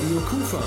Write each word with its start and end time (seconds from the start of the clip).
Radio 0.00 0.20
Kufa. 0.20 0.62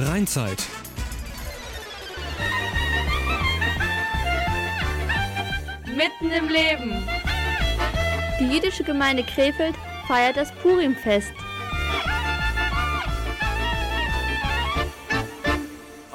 Rheinzeit. 0.00 0.66
Mitten 5.84 6.32
im 6.32 6.48
Leben. 6.48 7.08
Die 8.40 8.52
jüdische 8.52 8.82
Gemeinde 8.82 9.22
Krefeld 9.22 9.76
feiert 10.08 10.36
das 10.36 10.50
Purimfest. 10.56 11.32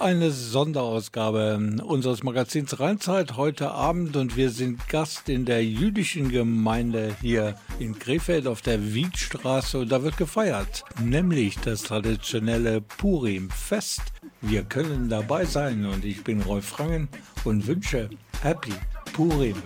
Eine 0.02 0.32
Sonderausgabe 0.32 1.60
unseres 1.86 2.24
Magazins 2.24 2.80
Rheinzeit 2.80 3.38
heute 3.38 3.70
Abend. 3.70 4.16
Und 4.16 4.36
wir 4.36 4.50
sind 4.50 4.90
Gast 4.90 5.30
in 5.30 5.46
der 5.46 5.64
jüdischen 5.64 6.30
Gemeinde 6.30 7.16
hier 7.22 7.54
in 7.78 8.00
Krefeld 8.00 8.48
auf 8.48 8.64
der 8.64 8.96
Wiedstraße. 8.96 9.78
Und 9.78 9.92
da 9.92 10.02
wird 10.02 10.18
gefeiert, 10.18 10.86
nämlich 11.00 11.60
das 11.60 11.84
traditionelle 11.84 12.82
Purim-Fest. 12.82 14.02
Wir 14.42 14.64
können 14.64 15.08
dabei 15.08 15.46
sein. 15.46 15.86
Und 15.86 16.04
ich 16.04 16.24
bin 16.24 16.42
Rolf 16.42 16.66
Frangen 16.66 17.08
und 17.44 17.68
wünsche 17.68 18.10
Happy 18.42 18.74
Purim. 19.14 19.62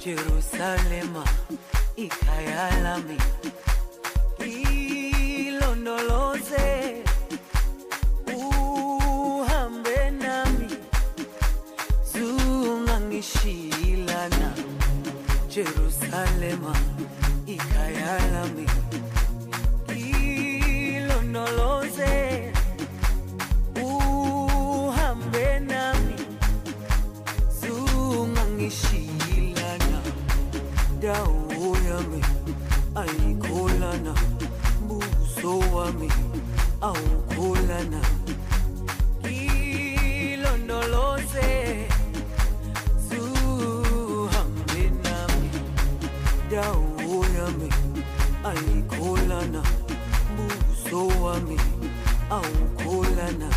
Jerusalema 0.00 1.22
ikayalami 1.96 3.18
ilondoloze 5.46 6.83
Jerusalema 15.54 16.74
ikayalami. 17.46 18.66
Ilondoloze 20.96 22.14
uhambe 23.82 25.60
nami. 25.60 26.14
Zungangishilana 27.60 29.98
dawo 31.02 31.76
yami 31.88 32.20
ayikholana 33.02 34.12
buso 34.88 35.52
wami 35.76 36.10
awukholana 36.80 38.00
ayikholana 48.54 49.62
buso 50.36 51.00
wami 51.24 51.58
awukholana 52.30 53.48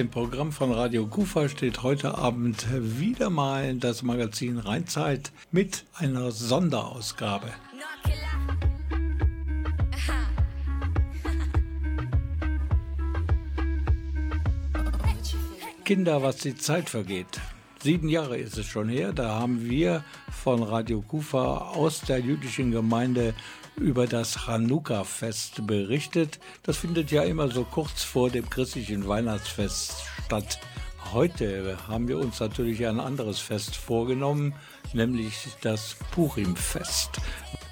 dem 0.00 0.08
Programm 0.08 0.50
von 0.50 0.72
Radio 0.72 1.06
Kufa 1.06 1.50
steht 1.50 1.82
heute 1.82 2.16
Abend 2.16 2.66
wieder 2.72 3.28
mal 3.28 3.74
das 3.74 4.02
Magazin 4.02 4.56
Rheinzeit 4.56 5.30
mit 5.52 5.84
einer 5.94 6.30
Sonderausgabe. 6.30 7.48
Kinder, 15.84 16.22
was 16.22 16.38
die 16.38 16.56
Zeit 16.56 16.88
vergeht. 16.88 17.38
Sieben 17.82 18.08
Jahre 18.08 18.38
ist 18.38 18.56
es 18.56 18.64
schon 18.64 18.88
her, 18.88 19.12
da 19.12 19.38
haben 19.38 19.68
wir 19.68 20.02
von 20.30 20.62
Radio 20.62 21.02
Kufa 21.02 21.72
aus 21.74 22.00
der 22.00 22.20
jüdischen 22.20 22.70
Gemeinde 22.70 23.34
über 23.76 24.06
das 24.06 24.46
Chanukka-Fest 24.46 25.66
berichtet. 25.66 26.38
Das 26.62 26.78
findet 26.78 27.10
ja 27.10 27.22
immer 27.22 27.48
so 27.48 27.64
kurz 27.64 28.02
vor 28.02 28.30
dem 28.30 28.48
christlichen 28.48 29.06
Weihnachtsfest 29.08 29.94
statt. 30.26 30.58
Heute 31.12 31.76
haben 31.88 32.06
wir 32.06 32.18
uns 32.18 32.38
natürlich 32.38 32.86
ein 32.86 33.00
anderes 33.00 33.40
Fest 33.40 33.74
vorgenommen, 33.74 34.54
nämlich 34.92 35.48
das 35.60 35.96
Purim-Fest. 36.12 37.20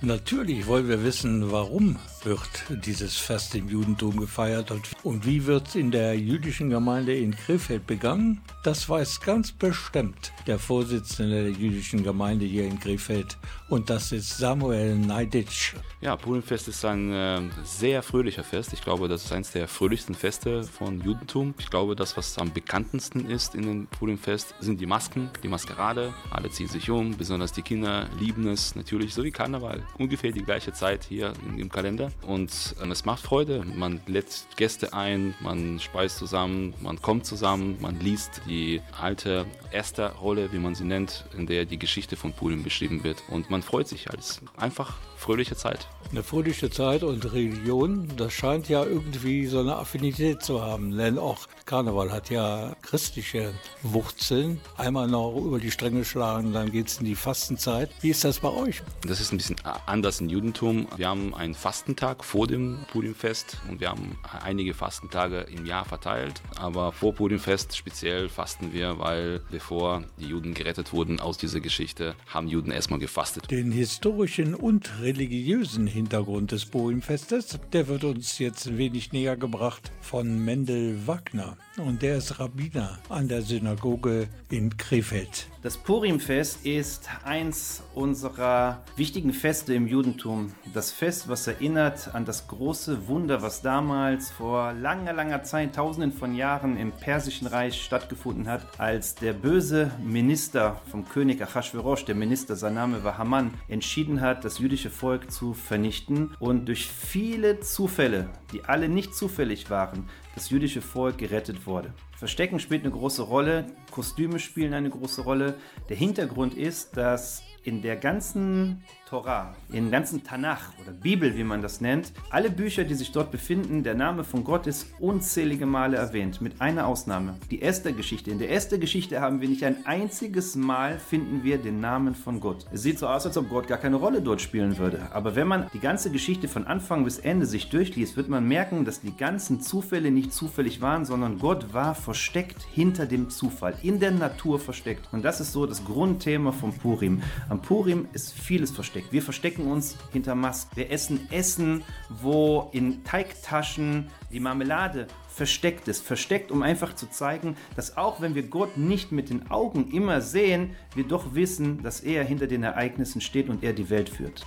Natürlich 0.01 0.67
wollen 0.67 0.89
wir 0.89 1.05
wissen, 1.05 1.53
warum 1.53 1.97
wird 2.25 2.49
dieses 2.85 3.17
Fest 3.17 3.55
im 3.55 3.69
Judentum 3.69 4.19
gefeiert 4.19 4.71
und, 5.03 5.27
wie 5.27 5.47
wird 5.47 5.69
es 5.69 5.75
in 5.75 5.91
der 5.91 6.19
jüdischen 6.19 6.71
Gemeinde 6.71 7.17
in 7.17 7.35
Krefeld 7.35 7.87
begangen? 7.87 8.41
Das 8.63 8.89
weiß 8.89 9.21
ganz 9.21 9.53
bestimmt 9.53 10.33
der 10.47 10.59
Vorsitzende 10.59 11.45
der 11.45 11.53
jüdischen 11.53 12.03
Gemeinde 12.03 12.47
hier 12.47 12.65
in 12.65 12.79
Krefeld 12.79 13.37
und 13.69 13.91
das 13.91 14.13
ist 14.13 14.39
Samuel 14.39 14.97
Neiditsch. 14.97 15.75
Ja, 16.01 16.17
Purimfest 16.17 16.69
ist 16.69 16.85
ein 16.85 17.13
äh, 17.13 17.41
sehr 17.65 18.03
fröhlicher 18.03 18.45
Fest. 18.45 18.73
Ich 18.73 18.83
glaube, 18.83 19.09
das 19.09 19.25
ist 19.25 19.33
eines 19.33 19.53
der 19.53 19.69
fröhlichsten 19.69 20.15
Feste 20.15 20.63
von 20.63 21.01
Judentum. 21.03 21.55
Ich 21.59 21.71
glaube, 21.71 21.97
das, 21.97 22.17
was 22.17 22.39
am 22.39 22.53
bekanntesten 22.53 23.29
ist 23.29 23.55
in 23.55 23.63
dem 23.63 23.87
Purimfest, 23.87 24.55
sind 24.61 24.81
die 24.81 24.87
Masken, 24.87 25.31
die 25.43 25.49
Maskerade. 25.49 26.15
Alle 26.31 26.51
ziehen 26.51 26.69
sich 26.69 26.91
um, 26.91 27.17
besonders 27.17 27.53
die 27.53 27.63
Kinder 27.63 28.09
lieben 28.19 28.47
es 28.49 28.75
natürlich, 28.75 29.15
so 29.15 29.25
wie 29.25 29.31
Karneval. 29.31 29.83
Ungefähr 29.99 30.33
die 30.33 30.45
gleiche 30.45 30.73
Zeit 30.73 31.05
hier 31.05 31.33
im 31.57 31.69
Kalender. 31.69 32.08
Und 32.27 32.77
ähm, 32.83 32.91
es 32.91 33.05
macht 33.05 33.23
Freude. 33.23 33.65
Man 33.65 34.01
lädt 34.07 34.47
Gäste 34.57 34.93
ein, 34.93 35.35
man 35.41 35.79
speist 35.81 36.19
zusammen, 36.19 36.75
man 36.81 37.01
kommt 37.01 37.27
zusammen, 37.27 37.79
man 37.81 37.99
liest 38.01 38.43
die 38.47 38.81
alte 39.01 39.47
Esther-Rolle, 39.71 40.53
wie 40.53 40.59
man 40.59 40.75
sie 40.75 40.85
nennt, 40.85 41.25
in 41.37 41.47
der 41.47 41.65
die 41.65 41.79
Geschichte 41.79 42.17
von 42.17 42.33
Purim 42.33 42.63
beschrieben 42.63 43.05
wird. 43.05 43.23
Und 43.29 43.51
man 43.51 43.63
freut 43.63 43.89
sich 43.89 44.11
als 44.11 44.41
einfach 44.57 44.97
fröhliche 45.19 45.57
Zeit. 45.57 45.89
Eine 46.11 46.23
fröhliche 46.23 46.71
Zeit 46.71 47.03
und 47.03 47.33
Religion, 47.33 48.09
das 48.17 48.33
scheint 48.33 48.69
ja 48.71 48.83
irgendwie 48.83 49.47
so 49.47 49.61
eine 49.61 49.77
Affinität 49.77 50.43
zu 50.43 50.63
haben. 50.63 50.97
Denn 50.97 51.19
auch 51.19 51.47
Karneval 51.67 52.11
hat 52.11 52.31
ja 52.31 52.75
christliche 52.81 53.53
Wurzeln. 53.83 54.59
Einmal 54.79 55.07
noch 55.07 55.37
über 55.37 55.59
die 55.59 55.71
Stränge 55.71 56.07
schlagen, 56.07 56.55
dann 56.55 56.73
geht 56.73 56.89
es 56.89 56.99
in 56.99 57.05
die 57.05 57.15
Fastenzeit. 57.15 57.91
Wie 58.01 58.09
ist 58.09 58.25
das 58.25 58.39
bei 58.39 58.49
euch? 58.49 58.83
Das 59.03 59.21
ist 59.21 59.33
ein 59.33 59.37
bisschen 59.37 59.57
anders 59.85 60.21
im 60.23 60.31
Judentum. 60.31 60.87
Wir 60.97 61.09
haben 61.09 61.35
einen 61.35 61.55
Fastentag 61.55 62.25
vor 62.25 62.47
dem 62.47 62.79
Purimfest 62.91 63.59
und 63.69 63.81
wir 63.81 63.91
haben 63.91 64.19
einige 64.43 64.73
Fastentage 64.73 65.41
im 65.43 65.67
Jahr 65.67 65.85
verteilt. 65.85 66.41
Aber 66.57 66.93
vor 66.93 67.15
Purimfest 67.15 67.77
speziell 67.77 68.31
fasten 68.31 68.73
wir, 68.73 68.99
weil 68.99 69.43
bevor 69.51 70.05
die 70.19 70.29
Juden 70.29 70.55
gerettet 70.55 70.95
wurden 70.95 71.21
aus 71.21 71.37
dieser 71.37 71.61
Geschichte, 71.61 72.15
haben 72.29 72.49
Juden 72.49 72.71
erstmal 72.71 72.99
gefastet. 72.99 73.51
Den 73.51 73.73
historischen 73.73 74.55
und 74.55 75.01
religiösen 75.09 75.87
Hintergrund 75.87 76.53
des 76.53 76.67
Purimfestes, 76.67 77.59
der 77.73 77.89
wird 77.89 78.05
uns 78.05 78.39
jetzt 78.39 78.67
ein 78.67 78.77
wenig 78.77 79.11
näher 79.11 79.39
gebracht 79.39 79.91
von 80.03 80.45
Mendel 80.45 81.07
Wagner. 81.07 81.57
Und 81.79 82.03
der 82.03 82.17
ist 82.17 82.41
Rabbiner 82.41 82.99
an 83.09 83.29
der 83.29 83.43
Synagoge 83.43 84.29
in 84.51 84.77
Krefeld. 84.77 85.47
Das 85.63 85.77
Purimfest 85.77 86.65
ist 86.65 87.09
eins 87.25 87.83
unserer 87.95 88.83
wichtigen 88.97 89.33
Feste 89.33 89.75
im 89.75 89.87
Judentum. 89.87 90.53
Das 90.73 90.91
Fest, 90.93 91.29
was 91.29 91.47
erinnert 91.47 92.15
an 92.15 92.25
das 92.25 92.49
große 92.49 93.07
Wunder, 93.07 93.43
was 93.43 93.63
damals 93.63 94.31
vor 94.31 94.73
langer, 94.73 95.13
langer 95.13 95.43
Zeit, 95.43 95.75
tausenden 95.75 96.13
von 96.13 96.35
Jahren 96.35 96.77
im 96.77 96.93
Persischen 96.93 97.47
Reich 97.47 97.83
stattgefunden 97.83 98.49
hat, 98.49 98.81
als 98.81 99.15
der 99.15 99.33
böse 99.33 99.91
Minister 100.03 100.81
vom 100.91 101.09
König 101.09 101.43
Achashverosh, 101.43 102.05
der 102.05 102.15
Minister, 102.15 102.57
sein 102.57 102.75
Name 102.75 103.05
war 103.05 103.19
Haman, 103.19 103.53
entschieden 103.69 104.21
hat, 104.21 104.45
das 104.45 104.59
jüdische 104.59 104.91
Volk 104.91 105.31
zu 105.31 105.55
vernichten 105.55 106.35
und 106.39 106.67
durch 106.67 106.87
viele 106.87 107.61
Zufälle, 107.61 108.29
die 108.53 108.65
alle 108.65 108.89
nicht 108.89 109.15
zufällig 109.15 109.71
waren, 109.71 110.09
das 110.39 110.51
jüdische 110.51 110.81
Volk 110.81 111.19
gerettet 111.19 111.67
wurde. 111.67 111.93
Verstecken 112.17 112.61
spielt 112.61 112.85
eine 112.85 112.93
große 112.93 113.23
Rolle, 113.23 113.67
Kostüme 113.91 114.39
spielen 114.39 114.75
eine 114.75 114.91
große 114.91 115.23
Rolle. 115.23 115.55
Der 115.89 115.97
Hintergrund 115.97 116.55
ist, 116.55 116.97
dass 116.97 117.43
in 117.69 117.83
der 117.83 117.97
ganzen 117.97 118.83
Torah, 119.09 119.55
im 119.73 119.91
ganzen 119.91 120.23
Tanach 120.23 120.73
oder 120.81 120.93
Bibel, 120.93 121.37
wie 121.37 121.45
man 121.45 121.63
das 121.63 121.81
nennt, 121.81 122.13
alle 122.31 122.51
Bücher, 122.51 122.85
die 122.85 122.95
sich 122.95 123.13
dort 123.13 123.31
befinden, 123.31 123.83
der 123.83 123.95
Name 123.95 124.25
von 124.25 124.45
Gott 124.45 124.67
ist 124.67 124.87
unzählige 125.01 125.67
Male 125.67 125.97
erwähnt, 125.97 126.41
mit 126.41 126.61
einer 126.61 126.87
Ausnahme. 126.87 127.37
Die 127.51 127.63
Esther-Geschichte. 127.63 128.31
In 128.31 128.39
der 128.39 128.51
Esther-Geschichte 128.53 129.21
haben 129.21 129.41
wir 129.41 129.49
nicht 129.49 129.65
ein 129.65 129.87
einziges 129.87 130.57
Mal 130.57 130.99
finden 130.99 131.43
wir 131.43 131.59
den 131.59 131.81
Namen 131.81 132.15
von 132.15 132.41
Gott. 132.41 132.67
Es 132.73 132.83
sieht 132.83 132.99
so 132.99 133.07
aus, 133.07 133.27
als 133.27 133.37
ob 133.37 133.49
Gott 133.49 133.67
gar 133.67 133.79
keine 133.79 133.97
Rolle 133.97 134.23
dort 134.23 134.41
spielen 134.41 134.79
würde. 134.79 135.09
Aber 135.13 135.37
wenn 135.37 135.49
man 135.49 135.69
die 135.73 135.81
ganze 135.81 136.11
Geschichte 136.11 136.49
von 136.49 136.67
Anfang 136.67 137.05
bis 137.05 137.19
Ende 137.19 137.47
sich 137.47 137.69
durchliest, 137.71 138.17
wird 138.17 138.29
man 138.29 138.47
merken, 138.47 138.85
dass 138.85 139.01
die 139.01 139.17
ganzen 139.17 139.61
Zufälle 139.61 140.11
nicht 140.11 140.33
zufällig 140.33 140.81
waren, 140.81 141.05
sondern 141.05 141.39
Gott 141.39 141.73
war 141.73 141.95
versteckt 141.95 142.63
hinter 142.73 143.07
dem 143.07 143.31
Zufall, 143.31 143.75
in 143.83 144.01
der 144.01 144.11
Natur 144.11 144.59
versteckt. 144.59 145.09
Und 145.13 145.25
das 145.25 145.41
ist 145.41 145.53
so 145.53 145.67
das 145.67 145.85
Grundthema 145.85 146.53
von 146.53 146.73
Purim. 146.73 147.23
Am 147.49 147.63
Purim 147.63 148.09
ist 148.13 148.33
vieles 148.33 148.71
versteckt. 148.71 149.13
Wir 149.13 149.23
verstecken 149.23 149.71
uns 149.71 149.97
hinter 150.13 150.35
Masken. 150.35 150.77
Wir 150.77 150.91
essen 150.91 151.31
Essen, 151.31 151.83
wo 152.09 152.69
in 152.73 153.05
Teigtaschen 153.05 154.09
die 154.33 154.41
Marmelade 154.41 155.07
versteckt 155.29 155.89
ist. 155.89 156.05
Versteckt, 156.05 156.51
um 156.51 156.63
einfach 156.63 156.95
zu 156.95 157.09
zeigen, 157.09 157.57
dass 157.77 157.97
auch 157.97 158.21
wenn 158.21 158.35
wir 158.35 158.45
Gott 158.45 158.77
nicht 158.77 159.13
mit 159.13 159.31
den 159.31 159.51
Augen 159.51 159.91
immer 159.93 160.21
sehen, 160.21 160.71
wir 160.95 161.05
doch 161.05 161.35
wissen, 161.35 161.83
dass 161.83 162.01
er 162.01 162.25
hinter 162.25 162.47
den 162.47 162.63
Ereignissen 162.63 163.21
steht 163.21 163.49
und 163.49 163.63
er 163.63 163.73
die 163.73 163.91
Welt 163.91 164.09
führt. 164.09 164.45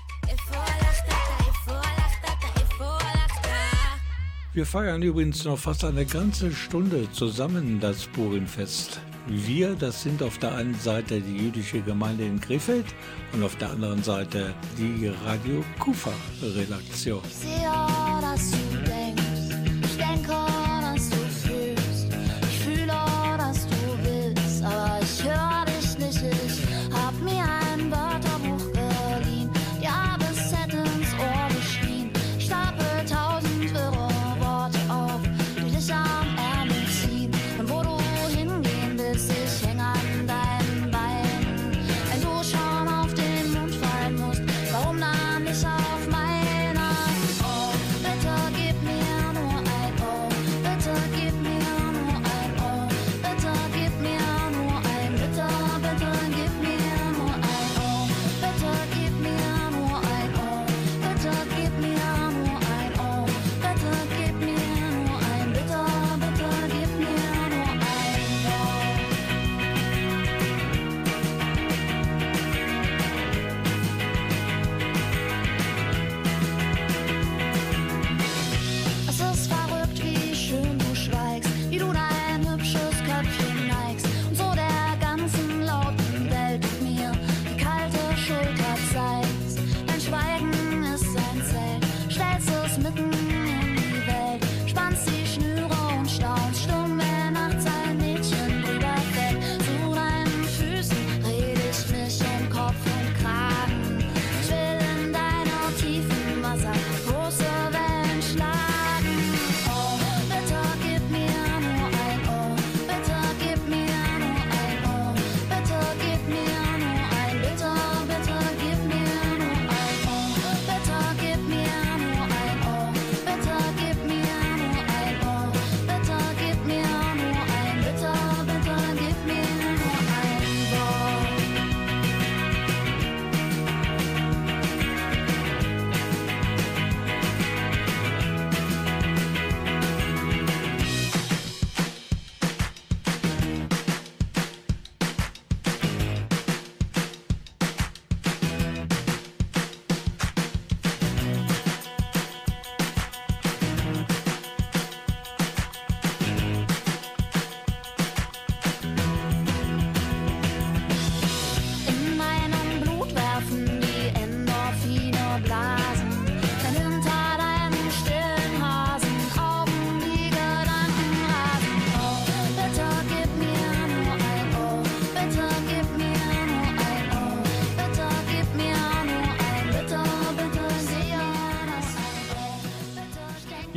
Wir 4.54 4.66
feiern 4.66 5.02
übrigens 5.02 5.46
noch 5.46 5.58
fast 5.58 5.86
eine 5.86 6.06
ganze 6.06 6.52
Stunde 6.52 7.10
zusammen 7.14 7.80
das 7.80 8.06
Purimfest. 8.08 9.00
Wir, 9.28 9.76
das 9.76 10.02
sind 10.02 10.24
auf 10.24 10.38
der 10.40 10.56
einen 10.56 10.76
Seite 10.76 11.22
die 11.22 11.38
jüdische 11.38 11.82
Gemeinde 11.82 12.26
in 12.26 12.42
Krefeld 12.42 12.86
und 13.34 13.44
auf 13.44 13.56
der 13.58 13.70
anderen 13.70 14.02
Seite 14.04 14.54
die 14.78 15.12
Radio 15.26 15.64
Kufa 15.80 16.12
Redaktion. 16.42 17.22
Ich 17.24 17.36
sehe, 17.36 17.70
dass 18.22 18.52
du 18.52 18.58
denkst. 18.90 19.22
Ich 19.84 19.98
denke, 19.98 20.41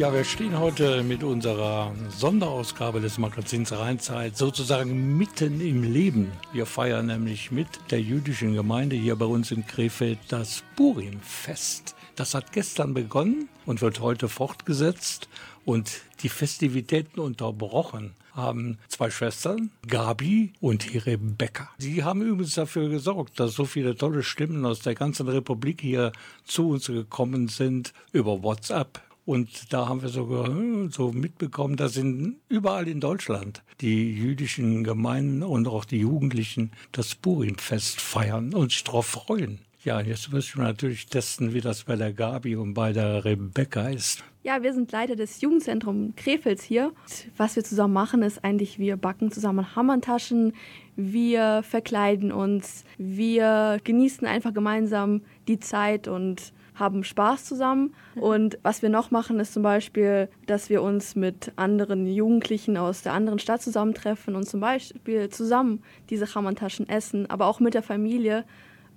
Ja, 0.04 0.12
wir 0.12 0.24
stehen 0.24 0.58
heute 0.58 1.02
mit 1.02 1.24
unserer 1.24 1.94
Sonderausgabe 2.10 3.00
des 3.00 3.16
Magazins 3.16 3.72
Rheinzeit 3.72 4.36
sozusagen 4.36 5.16
mitten 5.16 5.62
im 5.62 5.82
Leben. 5.82 6.30
Wir 6.52 6.66
feiern 6.66 7.06
nämlich 7.06 7.50
mit 7.50 7.68
der 7.90 8.02
jüdischen 8.02 8.52
Gemeinde 8.52 8.96
hier 8.96 9.16
bei 9.16 9.24
uns 9.24 9.50
in 9.50 9.66
Krefeld 9.66 10.18
das 10.28 10.62
Purimfest. 10.76 11.94
Das 12.16 12.34
hat 12.34 12.52
gestern 12.52 12.92
begonnen 12.92 13.48
und 13.64 13.80
wird 13.80 14.00
heute 14.00 14.28
fortgesetzt 14.28 15.30
und 15.64 16.02
die 16.22 16.28
Festivitäten 16.28 17.18
unterbrochen 17.18 18.12
haben 18.34 18.76
zwei 18.88 19.08
Schwestern, 19.08 19.70
Gabi 19.88 20.52
und 20.60 21.06
Rebecca. 21.06 21.70
Sie 21.78 22.04
haben 22.04 22.20
übrigens 22.20 22.56
dafür 22.56 22.90
gesorgt, 22.90 23.40
dass 23.40 23.54
so 23.54 23.64
viele 23.64 23.96
tolle 23.96 24.22
Stimmen 24.22 24.66
aus 24.66 24.80
der 24.80 24.96
ganzen 24.96 25.28
Republik 25.28 25.80
hier 25.80 26.12
zu 26.44 26.68
uns 26.68 26.88
gekommen 26.88 27.48
sind 27.48 27.94
über 28.12 28.42
WhatsApp, 28.42 29.00
und 29.24 29.72
da 29.72 29.88
haben 29.88 30.02
wir 30.02 30.08
sogar 30.08 30.46
hm, 30.46 30.90
so 30.90 31.12
mitbekommen, 31.12 31.76
dass 31.76 31.96
in, 31.96 32.36
überall 32.48 32.88
in 32.88 33.00
Deutschland 33.00 33.62
die 33.80 34.12
jüdischen 34.12 34.84
Gemeinden 34.84 35.42
und 35.42 35.66
auch 35.66 35.84
die 35.84 35.98
Jugendlichen 35.98 36.72
das 36.92 37.14
Purimfest 37.14 38.00
feiern 38.00 38.52
und 38.54 38.70
sich 38.70 38.84
darauf 38.84 39.06
freuen. 39.06 39.60
Ja, 39.84 40.00
jetzt 40.00 40.32
müssen 40.32 40.58
wir 40.58 40.64
natürlich 40.64 41.06
testen, 41.06 41.52
wie 41.52 41.60
das 41.60 41.84
bei 41.84 41.96
der 41.96 42.12
Gabi 42.12 42.56
und 42.56 42.72
bei 42.72 42.94
der 42.94 43.24
Rebecca 43.24 43.88
ist. 43.88 44.24
Ja, 44.42 44.62
wir 44.62 44.72
sind 44.72 44.90
Leiter 44.92 45.14
des 45.14 45.40
Jugendzentrums 45.42 46.14
Krefels 46.16 46.62
hier. 46.62 46.92
Was 47.36 47.56
wir 47.56 47.64
zusammen 47.64 47.92
machen, 47.92 48.22
ist 48.22 48.44
eigentlich, 48.44 48.78
wir 48.78 48.96
backen 48.96 49.30
zusammen 49.30 49.76
Hammertaschen, 49.76 50.54
wir 50.96 51.62
verkleiden 51.62 52.32
uns, 52.32 52.84
wir 52.96 53.78
genießen 53.84 54.26
einfach 54.26 54.54
gemeinsam 54.54 55.22
die 55.48 55.60
Zeit 55.60 56.08
und 56.08 56.52
haben 56.74 57.04
Spaß 57.04 57.44
zusammen. 57.44 57.94
Und 58.16 58.58
was 58.62 58.82
wir 58.82 58.88
noch 58.88 59.10
machen, 59.10 59.38
ist 59.40 59.52
zum 59.52 59.62
Beispiel, 59.62 60.28
dass 60.46 60.68
wir 60.68 60.82
uns 60.82 61.14
mit 61.16 61.52
anderen 61.56 62.06
Jugendlichen 62.06 62.76
aus 62.76 63.02
der 63.02 63.12
anderen 63.12 63.38
Stadt 63.38 63.62
zusammentreffen 63.62 64.34
und 64.34 64.48
zum 64.48 64.60
Beispiel 64.60 65.28
zusammen 65.28 65.82
diese 66.10 66.26
Chamantaschen 66.26 66.88
essen, 66.88 67.30
aber 67.30 67.46
auch 67.46 67.60
mit 67.60 67.74
der 67.74 67.82
Familie. 67.82 68.44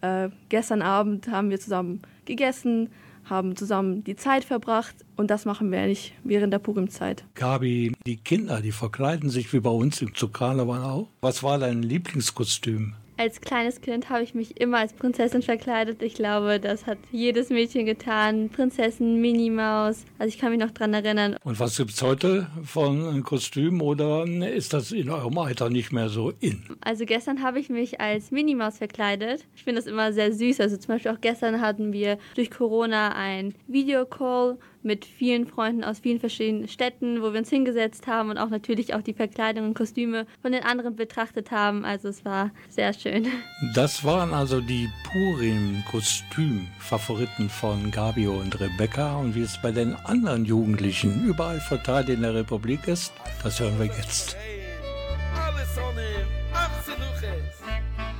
Äh, 0.01 0.29
gestern 0.50 0.81
Abend 0.81 1.27
haben 1.29 1.50
wir 1.50 1.60
zusammen 1.60 2.01
gegessen, 2.25 2.89
haben 3.25 3.55
zusammen 3.55 4.03
die 4.03 4.15
Zeit 4.15 4.43
verbracht 4.43 4.96
und 5.15 5.29
das 5.31 5.46
machen 5.46 5.72
wir 5.72 5.79
eigentlich 5.79 6.13
während 6.24 6.53
der 6.53 6.60
Purimzeit. 6.60 7.25
Gabi, 7.36 7.93
die 8.05 8.17
Kinder, 8.17 8.62
die 8.62 8.72
verkleiden 8.72 9.29
sich 9.29 9.51
wie 9.53 9.60
bei 9.60 9.69
uns 9.69 10.01
im 10.01 10.13
Karneval 10.13 10.84
auch. 10.84 11.07
Was 11.22 11.43
war 11.43 11.57
dein 11.57 11.84
Lieblingskostüm? 11.84 12.93
Als 13.17 13.41
kleines 13.41 13.81
Kind 13.81 14.12
habe 14.12 14.21
ich 14.21 14.36
mich 14.36 14.62
immer 14.62 14.77
als 14.77 14.93
Prinzessin 14.93 15.41
verkleidet. 15.41 16.03
Ich 16.03 16.13
glaube, 16.13 16.59
das 16.59 16.86
hat 16.86 17.00
jedes 17.12 17.50
Mädchen 17.50 17.88
getan. 17.88 18.50
Prinzessin, 18.50 19.19
Minimaus. 19.19 20.05
Also 20.19 20.29
ich 20.29 20.38
kann 20.38 20.51
mich 20.51 20.59
noch 20.59 20.69
dran 20.69 20.93
erinnern. 20.93 21.36
Und 21.43 21.59
was 21.59 21.77
gibt 21.77 21.91
es 21.91 22.01
heute 22.03 22.45
von 22.63 23.24
Kostüm 23.24 23.81
oder 23.81 24.25
ist 24.25 24.74
das 24.74 24.91
in 24.91 25.09
eurem 25.09 25.36
Alter 25.39 25.71
nicht 25.71 25.91
mehr 25.91 26.09
so 26.09 26.31
in? 26.39 26.63
Also 26.81 27.05
gestern 27.05 27.41
habe 27.41 27.59
ich 27.59 27.69
mich 27.69 28.00
als 28.00 28.29
Minimaus 28.29 28.77
verkleidet. 28.77 29.45
Ich 29.55 29.63
finde 29.63 29.81
das 29.81 29.89
immer 29.89 30.13
sehr 30.13 30.31
süß. 30.31 30.59
Also 30.59 30.77
zum 30.77 30.89
Beispiel 30.89 31.12
auch 31.12 31.21
gestern 31.21 31.59
hatten 31.59 31.93
wir 31.93 32.19
durch 32.36 32.51
Corona 32.51 33.15
ein 33.15 33.55
Videocall 33.67 34.59
mit 34.88 35.06
vielen 35.06 35.46
Freunden 35.46 35.84
aus 35.84 36.00
vielen 36.00 36.20
verschiedenen 36.20 36.67
Städten, 36.67 37.22
wo 37.22 37.32
wir 37.34 37.39
uns 37.39 37.51
hingesetzt 37.51 38.08
haben 38.08 38.32
und 38.32 38.39
auch 38.39 38.50
natürlich 38.50 38.96
auch 38.96 39.03
die 39.03 39.13
Verkleidung 39.13 39.65
und 39.65 39.75
Kostüme 39.75 40.25
von 40.41 40.53
den 40.53 40.63
anderen 40.63 40.96
betrachtet 40.96 41.51
haben. 41.51 41.86
Also 41.86 42.08
es 42.08 42.25
war 42.25 42.50
sehr 42.70 42.94
schön. 42.94 43.27
Das 43.75 44.03
waren 44.03 44.34
also 44.34 44.60
die 44.62 44.89
Purim-Kostüm-Favoriten 45.03 47.50
von 47.50 47.91
Gabio 47.91 48.39
und 48.39 48.60
Rebecca. 48.60 49.17
Und 49.17 49.36
wie 49.36 49.41
es 49.41 49.62
bei 49.62 49.72
den 49.72 49.94
anderen 49.94 50.46
Jugendlichen 50.46 51.25
überall 51.25 51.60
verteilt 51.60 52.10
in 52.10 52.22
der 52.22 52.34
Republik 52.34 52.88
ist, 52.88 53.13
das 53.44 53.60
hören 53.60 53.77
wir 53.77 53.86
jetzt. 53.86 54.36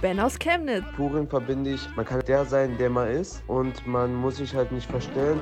Ben 0.02 0.20
aus 0.20 0.38
Chemnitz. 0.38 0.84
Purim 0.96 1.28
verbinde 1.28 1.72
ich, 1.72 1.82
man 1.96 2.06
kann 2.06 2.22
der 2.28 2.46
sein, 2.46 2.78
der 2.78 2.90
man 2.90 3.08
ist 3.08 3.42
und 3.48 3.88
man 3.88 4.14
muss 4.14 4.38
sich 4.38 4.54
halt 4.54 4.72
nicht 4.72 4.88
verstellen. 4.88 5.40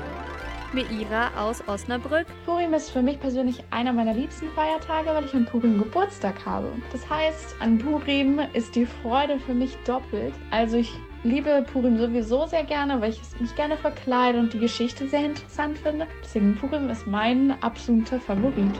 Meira 0.75 1.31
aus 1.37 1.65
Osnabrück. 1.69 2.27
Purim 2.45 2.73
ist 2.73 2.89
für 2.89 3.01
mich 3.01 3.17
persönlich 3.17 3.63
einer 3.71 3.93
meiner 3.93 4.13
liebsten 4.13 4.49
Feiertage, 4.49 5.07
weil 5.07 5.23
ich 5.23 5.33
an 5.33 5.45
Purim 5.45 5.77
Geburtstag 5.77 6.45
habe. 6.45 6.69
Das 6.91 7.09
heißt, 7.09 7.55
an 7.61 7.77
Purim 7.77 8.41
ist 8.51 8.75
die 8.75 8.85
Freude 8.85 9.39
für 9.39 9.53
mich 9.53 9.77
doppelt. 9.85 10.33
Also 10.51 10.75
ich 10.75 10.91
liebe 11.23 11.65
Purim 11.71 11.97
sowieso 11.97 12.45
sehr 12.45 12.65
gerne, 12.65 12.99
weil 12.99 13.11
ich 13.11 13.21
mich 13.39 13.55
gerne 13.55 13.77
verkleide 13.77 14.37
und 14.37 14.51
die 14.51 14.59
Geschichte 14.59 15.07
sehr 15.07 15.23
interessant 15.23 15.77
finde. 15.77 16.07
Deswegen 16.21 16.55
Purim 16.55 16.89
ist 16.89 17.07
mein 17.07 17.55
absoluter 17.63 18.19
Favorit. 18.19 18.75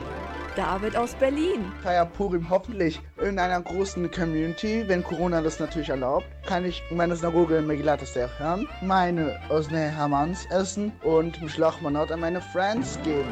David 0.56 0.96
aus 0.96 1.14
Berlin. 1.14 1.70
Feier 1.82 2.06
Purim 2.06 2.48
hoffentlich 2.48 3.00
in 3.22 3.38
einer 3.38 3.60
großen 3.60 4.10
Community, 4.10 4.84
wenn 4.86 5.04
Corona 5.04 5.42
das 5.42 5.60
natürlich 5.60 5.90
erlaubt, 5.90 6.26
kann 6.46 6.64
ich 6.64 6.82
in 6.90 6.96
meiner 6.96 7.14
Synagoge 7.14 7.58
in 7.58 7.66
Megillat 7.66 8.00
Esther 8.00 8.30
hören, 8.38 8.66
meine 8.80 9.38
Osne 9.50 9.94
Hamans 9.94 10.46
essen 10.50 10.92
und 11.02 11.40
mich 11.42 11.58
Lachmanot 11.58 12.10
an 12.10 12.20
meine 12.20 12.40
Friends 12.40 12.98
geben. 13.04 13.30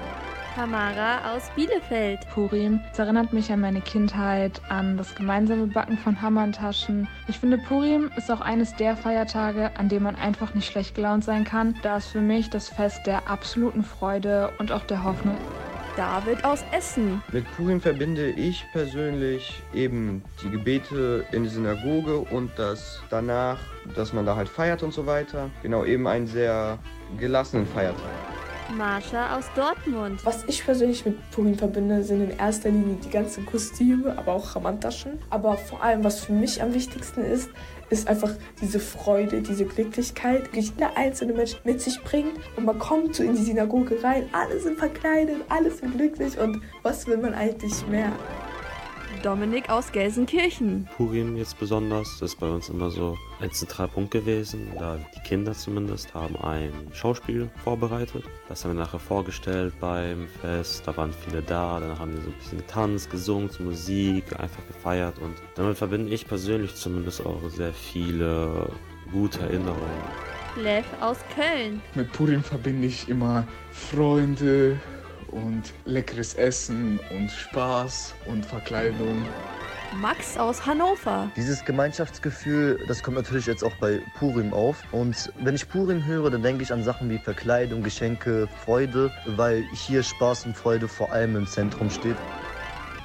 Tamara 0.54 1.34
aus 1.34 1.50
Bielefeld. 1.56 2.20
Purim. 2.32 2.78
Es 2.92 2.98
erinnert 3.00 3.32
mich 3.32 3.50
an 3.50 3.60
meine 3.60 3.80
Kindheit, 3.80 4.60
an 4.68 4.96
das 4.96 5.14
gemeinsame 5.16 5.66
Backen 5.66 5.98
von 5.98 6.22
Hammertaschen. 6.22 7.08
Ich 7.26 7.40
finde, 7.40 7.58
Purim 7.58 8.10
ist 8.16 8.30
auch 8.30 8.40
eines 8.40 8.76
der 8.76 8.96
Feiertage, 8.96 9.72
an 9.76 9.88
dem 9.88 10.04
man 10.04 10.14
einfach 10.14 10.54
nicht 10.54 10.70
schlecht 10.70 10.94
gelaunt 10.94 11.24
sein 11.24 11.44
kann, 11.44 11.74
da 11.82 11.96
es 11.96 12.06
für 12.06 12.20
mich 12.20 12.50
das 12.50 12.68
Fest 12.68 13.06
der 13.06 13.28
absoluten 13.28 13.82
Freude 13.82 14.52
und 14.58 14.70
auch 14.70 14.84
der 14.84 15.02
Hoffnung 15.02 15.38
David 15.96 16.44
aus 16.44 16.64
Essen. 16.72 17.22
Mit 17.32 17.44
Purim 17.56 17.80
verbinde 17.80 18.30
ich 18.30 18.64
persönlich 18.72 19.62
eben 19.72 20.24
die 20.42 20.50
Gebete 20.50 21.24
in 21.30 21.44
die 21.44 21.48
Synagoge 21.48 22.18
und 22.18 22.50
das 22.56 23.00
danach, 23.10 23.58
dass 23.94 24.12
man 24.12 24.26
da 24.26 24.34
halt 24.34 24.48
feiert 24.48 24.82
und 24.82 24.92
so 24.92 25.06
weiter. 25.06 25.50
Genau, 25.62 25.84
eben 25.84 26.08
einen 26.08 26.26
sehr 26.26 26.78
gelassenen 27.18 27.66
Feiertag. 27.66 28.10
Marsha 28.76 29.36
aus 29.36 29.44
Dortmund. 29.54 30.24
Was 30.24 30.44
ich 30.44 30.64
persönlich 30.64 31.04
mit 31.04 31.18
Purim 31.30 31.54
verbinde, 31.54 32.02
sind 32.02 32.30
in 32.30 32.38
erster 32.38 32.70
Linie 32.70 32.96
die 33.04 33.10
ganzen 33.10 33.44
Kostüme, 33.46 34.16
aber 34.16 34.32
auch 34.32 34.56
Ramantaschen. 34.56 35.18
Aber 35.30 35.56
vor 35.56 35.82
allem, 35.82 36.02
was 36.02 36.24
für 36.24 36.32
mich 36.32 36.62
am 36.62 36.72
wichtigsten 36.74 37.20
ist, 37.20 37.50
ist 37.90 38.08
einfach 38.08 38.30
diese 38.60 38.80
Freude, 38.80 39.42
diese 39.42 39.64
Glücklichkeit, 39.64 40.50
die 40.54 40.60
jeder 40.60 40.96
einzelne 40.96 41.32
Mensch 41.32 41.56
mit 41.64 41.80
sich 41.80 42.02
bringt. 42.02 42.32
Und 42.56 42.64
man 42.64 42.78
kommt 42.78 43.14
so 43.14 43.22
in 43.22 43.34
die 43.34 43.42
Synagoge 43.42 44.02
rein, 44.02 44.28
alle 44.32 44.60
sind 44.60 44.78
verkleidet, 44.78 45.36
alle 45.48 45.70
sind 45.70 45.96
glücklich 45.96 46.38
und 46.38 46.62
was 46.82 47.06
will 47.06 47.18
man 47.18 47.34
eigentlich 47.34 47.86
mehr? 47.86 48.12
Dominik 49.24 49.70
aus 49.70 49.90
Gelsenkirchen. 49.90 50.86
Purim 50.98 51.34
jetzt 51.38 51.58
besonders, 51.58 52.18
das 52.20 52.32
ist 52.32 52.40
bei 52.40 52.46
uns 52.46 52.68
immer 52.68 52.90
so 52.90 53.16
ein 53.40 53.50
Zentralpunkt 53.50 54.10
gewesen. 54.10 54.70
Da 54.78 54.98
die 55.16 55.20
Kinder 55.20 55.54
zumindest 55.54 56.12
haben 56.12 56.36
ein 56.36 56.70
Schauspiel 56.92 57.48
vorbereitet. 57.64 58.24
Das 58.50 58.62
haben 58.62 58.76
wir 58.76 58.82
nachher 58.82 58.98
vorgestellt 58.98 59.72
beim 59.80 60.28
Fest. 60.42 60.86
Da 60.86 60.94
waren 60.98 61.10
viele 61.10 61.40
da, 61.40 61.80
dann 61.80 61.98
haben 61.98 62.12
wir 62.12 62.20
so 62.20 62.28
ein 62.28 62.34
bisschen 62.34 62.58
getanzt, 62.58 63.10
gesungen 63.10 63.48
zur 63.48 63.64
Musik, 63.64 64.24
einfach 64.38 64.66
gefeiert. 64.66 65.18
Und 65.18 65.34
damit 65.54 65.78
verbinde 65.78 66.12
ich 66.12 66.28
persönlich 66.28 66.74
zumindest 66.74 67.24
auch 67.24 67.48
sehr 67.48 67.72
viele 67.72 68.68
gute 69.10 69.40
Erinnerungen. 69.40 70.02
Lev 70.56 70.84
aus 71.00 71.16
Köln. 71.34 71.80
Mit 71.94 72.12
Purim 72.12 72.42
verbinde 72.42 72.88
ich 72.88 73.08
immer 73.08 73.48
Freunde, 73.72 74.78
und 75.34 75.72
leckeres 75.84 76.34
Essen 76.34 77.00
und 77.10 77.30
Spaß 77.30 78.14
und 78.26 78.46
Verkleidung. 78.46 79.26
Max 80.00 80.36
aus 80.36 80.66
Hannover. 80.66 81.30
Dieses 81.36 81.64
Gemeinschaftsgefühl, 81.64 82.80
das 82.88 83.02
kommt 83.02 83.16
natürlich 83.16 83.46
jetzt 83.46 83.62
auch 83.62 83.74
bei 83.80 84.00
Purim 84.18 84.52
auf. 84.52 84.82
Und 84.92 85.32
wenn 85.40 85.54
ich 85.54 85.68
Purim 85.68 86.04
höre, 86.04 86.30
dann 86.30 86.42
denke 86.42 86.62
ich 86.62 86.72
an 86.72 86.82
Sachen 86.82 87.08
wie 87.10 87.18
Verkleidung, 87.18 87.82
Geschenke, 87.82 88.48
Freude, 88.64 89.12
weil 89.26 89.64
hier 89.72 90.02
Spaß 90.02 90.46
und 90.46 90.56
Freude 90.56 90.88
vor 90.88 91.12
allem 91.12 91.36
im 91.36 91.46
Zentrum 91.46 91.90
steht. 91.90 92.16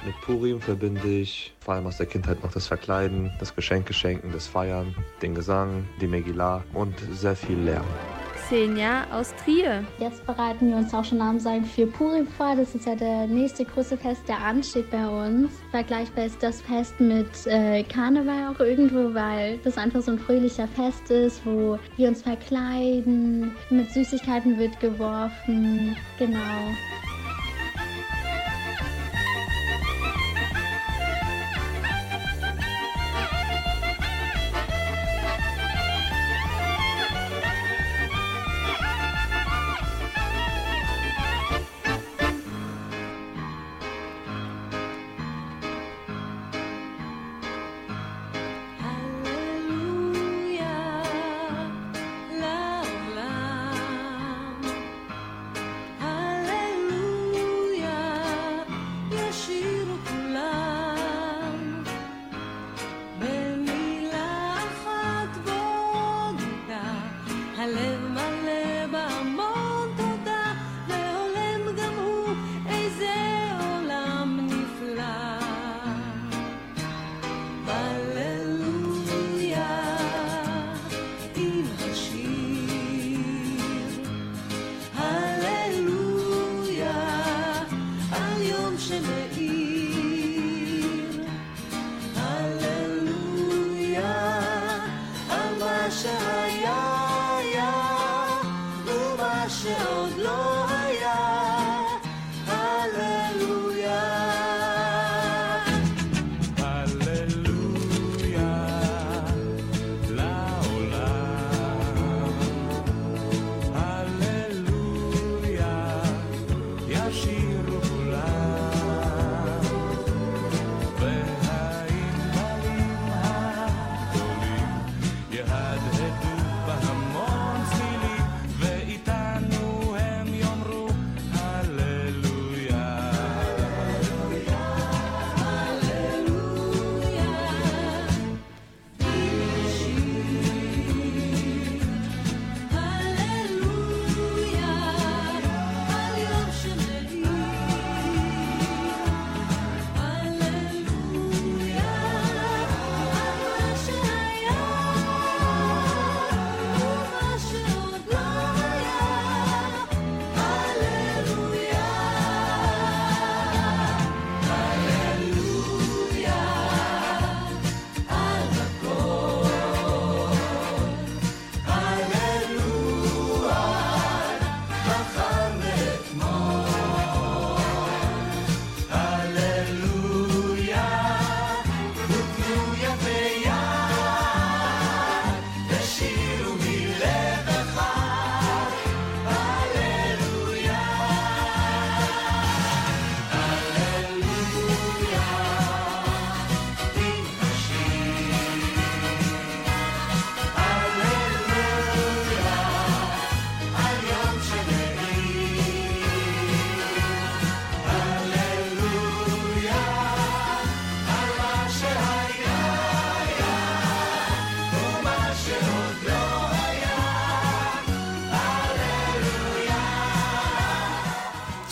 Mit 0.04 0.18
Purim 0.22 0.60
verbinde 0.60 1.06
ich 1.06 1.54
vor 1.60 1.74
allem 1.74 1.86
aus 1.86 1.98
der 1.98 2.06
Kindheit 2.06 2.42
noch 2.42 2.50
das 2.50 2.66
Verkleiden, 2.66 3.30
das 3.38 3.54
Geschenke 3.54 3.92
schenken, 3.92 4.32
das 4.32 4.46
Feiern, 4.46 4.94
den 5.20 5.34
Gesang, 5.34 5.86
die 6.00 6.06
Megillah 6.06 6.64
und 6.72 6.94
sehr 7.12 7.36
viel 7.36 7.58
Lernen. 7.58 8.19
Xenia 8.50 9.06
aus 9.12 9.32
Trier. 9.36 9.84
Jetzt 10.00 10.26
bereiten 10.26 10.70
wir 10.70 10.76
uns 10.76 10.92
auch 10.92 11.04
schon 11.04 11.18
langsam 11.18 11.64
für 11.64 11.86
Purim 11.86 12.26
vor. 12.26 12.56
Das 12.56 12.74
ist 12.74 12.84
ja 12.84 12.96
der 12.96 13.28
nächste 13.28 13.64
große 13.64 13.96
Fest, 13.96 14.22
der 14.26 14.38
ansteht 14.38 14.90
bei 14.90 15.06
uns. 15.06 15.52
Vergleichbar 15.70 16.24
ist 16.24 16.42
das 16.42 16.60
Fest 16.60 16.98
mit 16.98 17.28
äh, 17.46 17.84
Karneval 17.84 18.52
auch 18.52 18.58
irgendwo, 18.58 19.14
weil 19.14 19.58
das 19.58 19.78
einfach 19.78 20.02
so 20.02 20.10
ein 20.10 20.18
fröhlicher 20.18 20.66
Fest 20.66 21.12
ist, 21.12 21.46
wo 21.46 21.78
wir 21.96 22.08
uns 22.08 22.22
verkleiden, 22.22 23.54
mit 23.70 23.88
Süßigkeiten 23.92 24.58
wird 24.58 24.80
geworfen. 24.80 25.96
Genau. 26.18 26.74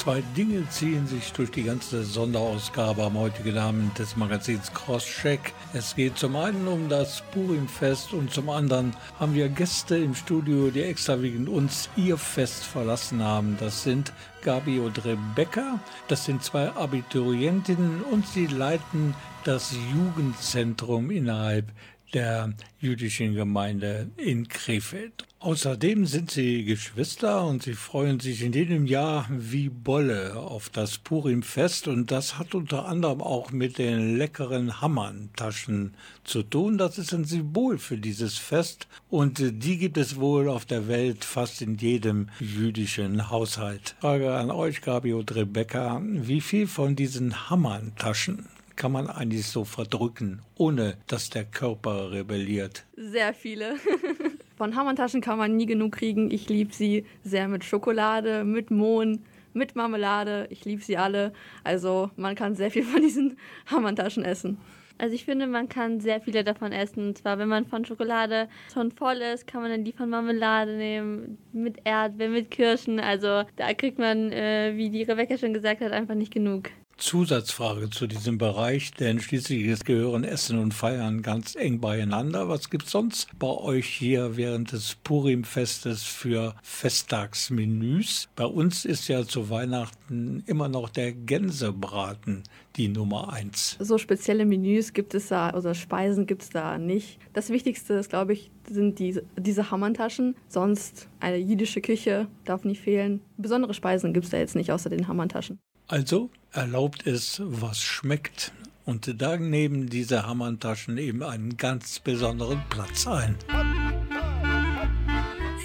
Zwei 0.08 0.22
Dinge 0.34 0.66
ziehen 0.70 1.06
sich 1.06 1.34
durch 1.34 1.50
die 1.50 1.64
ganze 1.64 2.02
Sonderausgabe 2.02 3.02
am 3.02 3.18
heutigen 3.18 3.58
Abend 3.58 3.98
des 3.98 4.16
Magazins 4.16 4.72
Crosscheck. 4.72 5.52
Es 5.74 5.94
geht 5.94 6.16
zum 6.16 6.34
einen 6.34 6.66
um 6.66 6.88
das 6.88 7.22
Purimfest 7.30 8.14
und 8.14 8.32
zum 8.32 8.48
anderen 8.48 8.96
haben 9.20 9.34
wir 9.34 9.50
Gäste 9.50 9.98
im 9.98 10.14
Studio, 10.14 10.70
die 10.70 10.80
extra 10.80 11.20
wegen 11.20 11.46
uns 11.46 11.90
ihr 11.94 12.16
Fest 12.16 12.64
verlassen 12.64 13.22
haben. 13.22 13.58
Das 13.60 13.82
sind 13.82 14.14
Gabi 14.40 14.78
und 14.78 15.04
Rebecca. 15.04 15.78
Das 16.08 16.24
sind 16.24 16.42
zwei 16.42 16.70
Abiturientinnen 16.70 18.00
und 18.00 18.26
sie 18.26 18.46
leiten 18.46 19.14
das 19.44 19.76
Jugendzentrum 19.92 21.10
innerhalb 21.10 21.66
der 22.14 22.54
jüdischen 22.80 23.34
Gemeinde 23.34 24.08
in 24.16 24.48
Krefeld. 24.48 25.27
Außerdem 25.40 26.04
sind 26.04 26.32
sie 26.32 26.64
Geschwister 26.64 27.46
und 27.46 27.62
sie 27.62 27.74
freuen 27.74 28.18
sich 28.18 28.42
in 28.42 28.52
jedem 28.52 28.86
Jahr 28.86 29.28
wie 29.30 29.68
Bolle 29.68 30.34
auf 30.34 30.68
das 30.68 30.98
Purimfest 30.98 31.86
und 31.86 32.10
das 32.10 32.40
hat 32.40 32.56
unter 32.56 32.86
anderem 32.86 33.22
auch 33.22 33.52
mit 33.52 33.78
den 33.78 34.16
leckeren 34.16 34.80
Hammerntaschen 34.80 35.94
zu 36.24 36.42
tun. 36.42 36.76
Das 36.76 36.98
ist 36.98 37.14
ein 37.14 37.24
Symbol 37.24 37.78
für 37.78 37.98
dieses 37.98 38.36
Fest 38.36 38.88
und 39.10 39.38
die 39.38 39.78
gibt 39.78 39.96
es 39.96 40.16
wohl 40.16 40.48
auf 40.48 40.64
der 40.64 40.88
Welt 40.88 41.24
fast 41.24 41.62
in 41.62 41.76
jedem 41.76 42.30
jüdischen 42.40 43.30
Haushalt. 43.30 43.94
Frage 44.00 44.34
an 44.34 44.50
euch, 44.50 44.80
Gabi 44.80 45.12
und 45.12 45.32
Rebecca, 45.36 46.02
wie 46.02 46.40
viel 46.40 46.66
von 46.66 46.96
diesen 46.96 47.48
Hammerntaschen 47.48 48.48
kann 48.74 48.90
man 48.90 49.06
eigentlich 49.06 49.46
so 49.46 49.64
verdrücken, 49.64 50.42
ohne 50.56 50.96
dass 51.06 51.30
der 51.30 51.44
Körper 51.44 52.10
rebelliert? 52.10 52.86
Sehr 52.96 53.32
viele. 53.34 53.76
Von 54.58 54.74
Hammerntaschen 54.74 55.20
kann 55.20 55.38
man 55.38 55.56
nie 55.56 55.66
genug 55.66 55.92
kriegen. 55.92 56.32
Ich 56.32 56.48
liebe 56.48 56.74
sie 56.74 57.06
sehr 57.22 57.46
mit 57.46 57.62
Schokolade, 57.62 58.42
mit 58.42 58.72
Mohn, 58.72 59.20
mit 59.52 59.76
Marmelade. 59.76 60.48
Ich 60.50 60.64
liebe 60.64 60.82
sie 60.82 60.96
alle. 60.96 61.32
Also 61.62 62.10
man 62.16 62.34
kann 62.34 62.56
sehr 62.56 62.72
viel 62.72 62.82
von 62.82 63.00
diesen 63.00 63.36
Hammerntaschen 63.70 64.24
essen. 64.24 64.58
Also 64.98 65.14
ich 65.14 65.24
finde, 65.24 65.46
man 65.46 65.68
kann 65.68 66.00
sehr 66.00 66.20
viele 66.20 66.42
davon 66.42 66.72
essen. 66.72 67.06
Und 67.06 67.18
zwar, 67.18 67.38
wenn 67.38 67.46
man 67.46 67.66
von 67.66 67.84
Schokolade 67.84 68.48
schon 68.74 68.90
voll 68.90 69.18
ist, 69.18 69.46
kann 69.46 69.62
man 69.62 69.70
dann 69.70 69.84
die 69.84 69.92
von 69.92 70.10
Marmelade 70.10 70.76
nehmen, 70.76 71.38
mit 71.52 71.76
Erdbeeren, 71.84 72.32
mit 72.32 72.50
Kirschen. 72.50 72.98
Also 72.98 73.44
da 73.54 73.74
kriegt 73.74 74.00
man, 74.00 74.32
äh, 74.32 74.72
wie 74.74 74.90
die 74.90 75.04
Rebecca 75.04 75.38
schon 75.38 75.54
gesagt 75.54 75.82
hat, 75.82 75.92
einfach 75.92 76.16
nicht 76.16 76.34
genug. 76.34 76.70
Zusatzfrage 76.98 77.90
zu 77.90 78.06
diesem 78.06 78.38
Bereich, 78.38 78.92
denn 78.92 79.20
schließlich 79.20 79.84
gehören 79.84 80.24
Essen 80.24 80.58
und 80.58 80.74
Feiern 80.74 81.22
ganz 81.22 81.54
eng 81.54 81.80
beieinander. 81.80 82.48
Was 82.48 82.70
gibt's 82.70 82.90
sonst 82.90 83.28
bei 83.38 83.48
euch 83.48 83.86
hier 83.86 84.36
während 84.36 84.72
des 84.72 84.96
Purim-Festes 84.96 86.02
für 86.02 86.54
Festtagsmenüs? 86.62 88.28
Bei 88.36 88.44
uns 88.44 88.84
ist 88.84 89.08
ja 89.08 89.24
zu 89.24 89.48
Weihnachten 89.48 90.42
immer 90.46 90.68
noch 90.68 90.90
der 90.90 91.12
Gänsebraten 91.12 92.42
die 92.76 92.88
Nummer 92.88 93.32
eins. 93.32 93.76
So 93.80 93.98
spezielle 93.98 94.44
Menüs 94.44 94.92
gibt 94.92 95.14
es 95.14 95.28
da, 95.28 95.54
oder 95.54 95.74
Speisen 95.74 96.26
gibt 96.26 96.42
es 96.42 96.50
da 96.50 96.78
nicht. 96.78 97.18
Das 97.32 97.50
Wichtigste 97.50 97.94
ist, 97.94 98.10
glaube 98.10 98.32
ich, 98.32 98.50
sind 98.68 98.98
die, 98.98 99.20
diese 99.36 99.70
Hammerntaschen. 99.70 100.36
Sonst 100.48 101.08
eine 101.20 101.38
jüdische 101.38 101.80
Küche 101.80 102.28
darf 102.44 102.64
nicht 102.64 102.80
fehlen. 102.80 103.20
Besondere 103.36 103.74
Speisen 103.74 104.12
gibt 104.12 104.26
es 104.26 104.30
da 104.30 104.38
jetzt 104.38 104.56
nicht 104.56 104.72
außer 104.72 104.90
den 104.90 105.08
Hammerntaschen. 105.08 105.58
Also 105.90 106.28
erlaubt 106.52 107.06
es, 107.06 107.40
was 107.42 107.80
schmeckt. 107.80 108.52
Und 108.84 109.22
da 109.22 109.38
nehmen 109.38 109.88
diese 109.88 110.26
Hammerntaschen 110.26 110.98
eben 110.98 111.22
einen 111.22 111.56
ganz 111.56 111.98
besonderen 111.98 112.62
Platz 112.68 113.06
ein. 113.06 113.36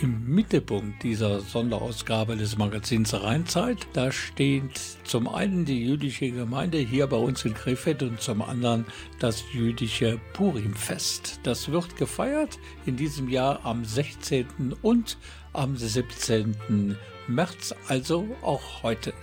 Im 0.02 0.26
Mittelpunkt 0.26 1.04
dieser 1.04 1.42
Sonderausgabe 1.42 2.38
des 2.38 2.58
Magazins 2.58 3.14
Rheinzeit, 3.14 3.86
da 3.92 4.14
steht 4.14 4.80
zum 5.04 5.28
einen 5.28 5.66
die 5.66 5.86
jüdische 5.86 6.32
Gemeinde 6.32 6.78
hier 6.78 7.08
bei 7.08 7.18
uns 7.18 7.44
in 7.44 7.54
Krefeld 7.54 8.02
und 8.02 8.22
zum 8.22 8.42
anderen 8.42 8.86
das 9.20 9.44
jüdische 9.52 10.22
Purimfest. 10.32 11.42
Das 11.44 11.70
wird 11.70 11.98
gefeiert 11.98 12.60
in 12.86 12.96
diesem 12.96 13.28
Jahr 13.28 13.66
am 13.66 13.84
16. 13.84 14.74
und 14.82 15.18
am 15.52 15.76
17. 15.76 16.96
März, 17.28 17.76
also 17.90 18.26
auch 18.42 18.84
heute. 18.84 19.14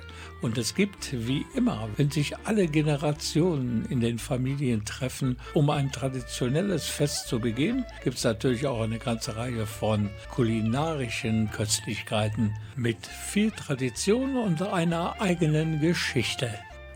Und 0.42 0.56
es 0.56 0.74
gibt, 0.74 1.12
wie 1.26 1.44
immer, 1.54 1.88
wenn 1.96 2.10
sich 2.10 2.34
alle 2.44 2.66
Generationen 2.66 3.84
in 3.90 4.00
den 4.00 4.18
Familien 4.18 4.84
treffen, 4.86 5.36
um 5.52 5.68
ein 5.68 5.92
traditionelles 5.92 6.86
Fest 6.86 7.28
zu 7.28 7.40
begehen, 7.40 7.84
gibt 8.02 8.16
es 8.16 8.24
natürlich 8.24 8.66
auch 8.66 8.80
eine 8.80 8.98
ganze 8.98 9.36
Reihe 9.36 9.66
von 9.66 10.08
kulinarischen 10.30 11.50
Köstlichkeiten 11.50 12.54
mit 12.74 13.06
viel 13.06 13.50
Tradition 13.50 14.36
und 14.38 14.62
einer 14.62 15.20
eigenen 15.20 15.80
Geschichte. 15.80 16.50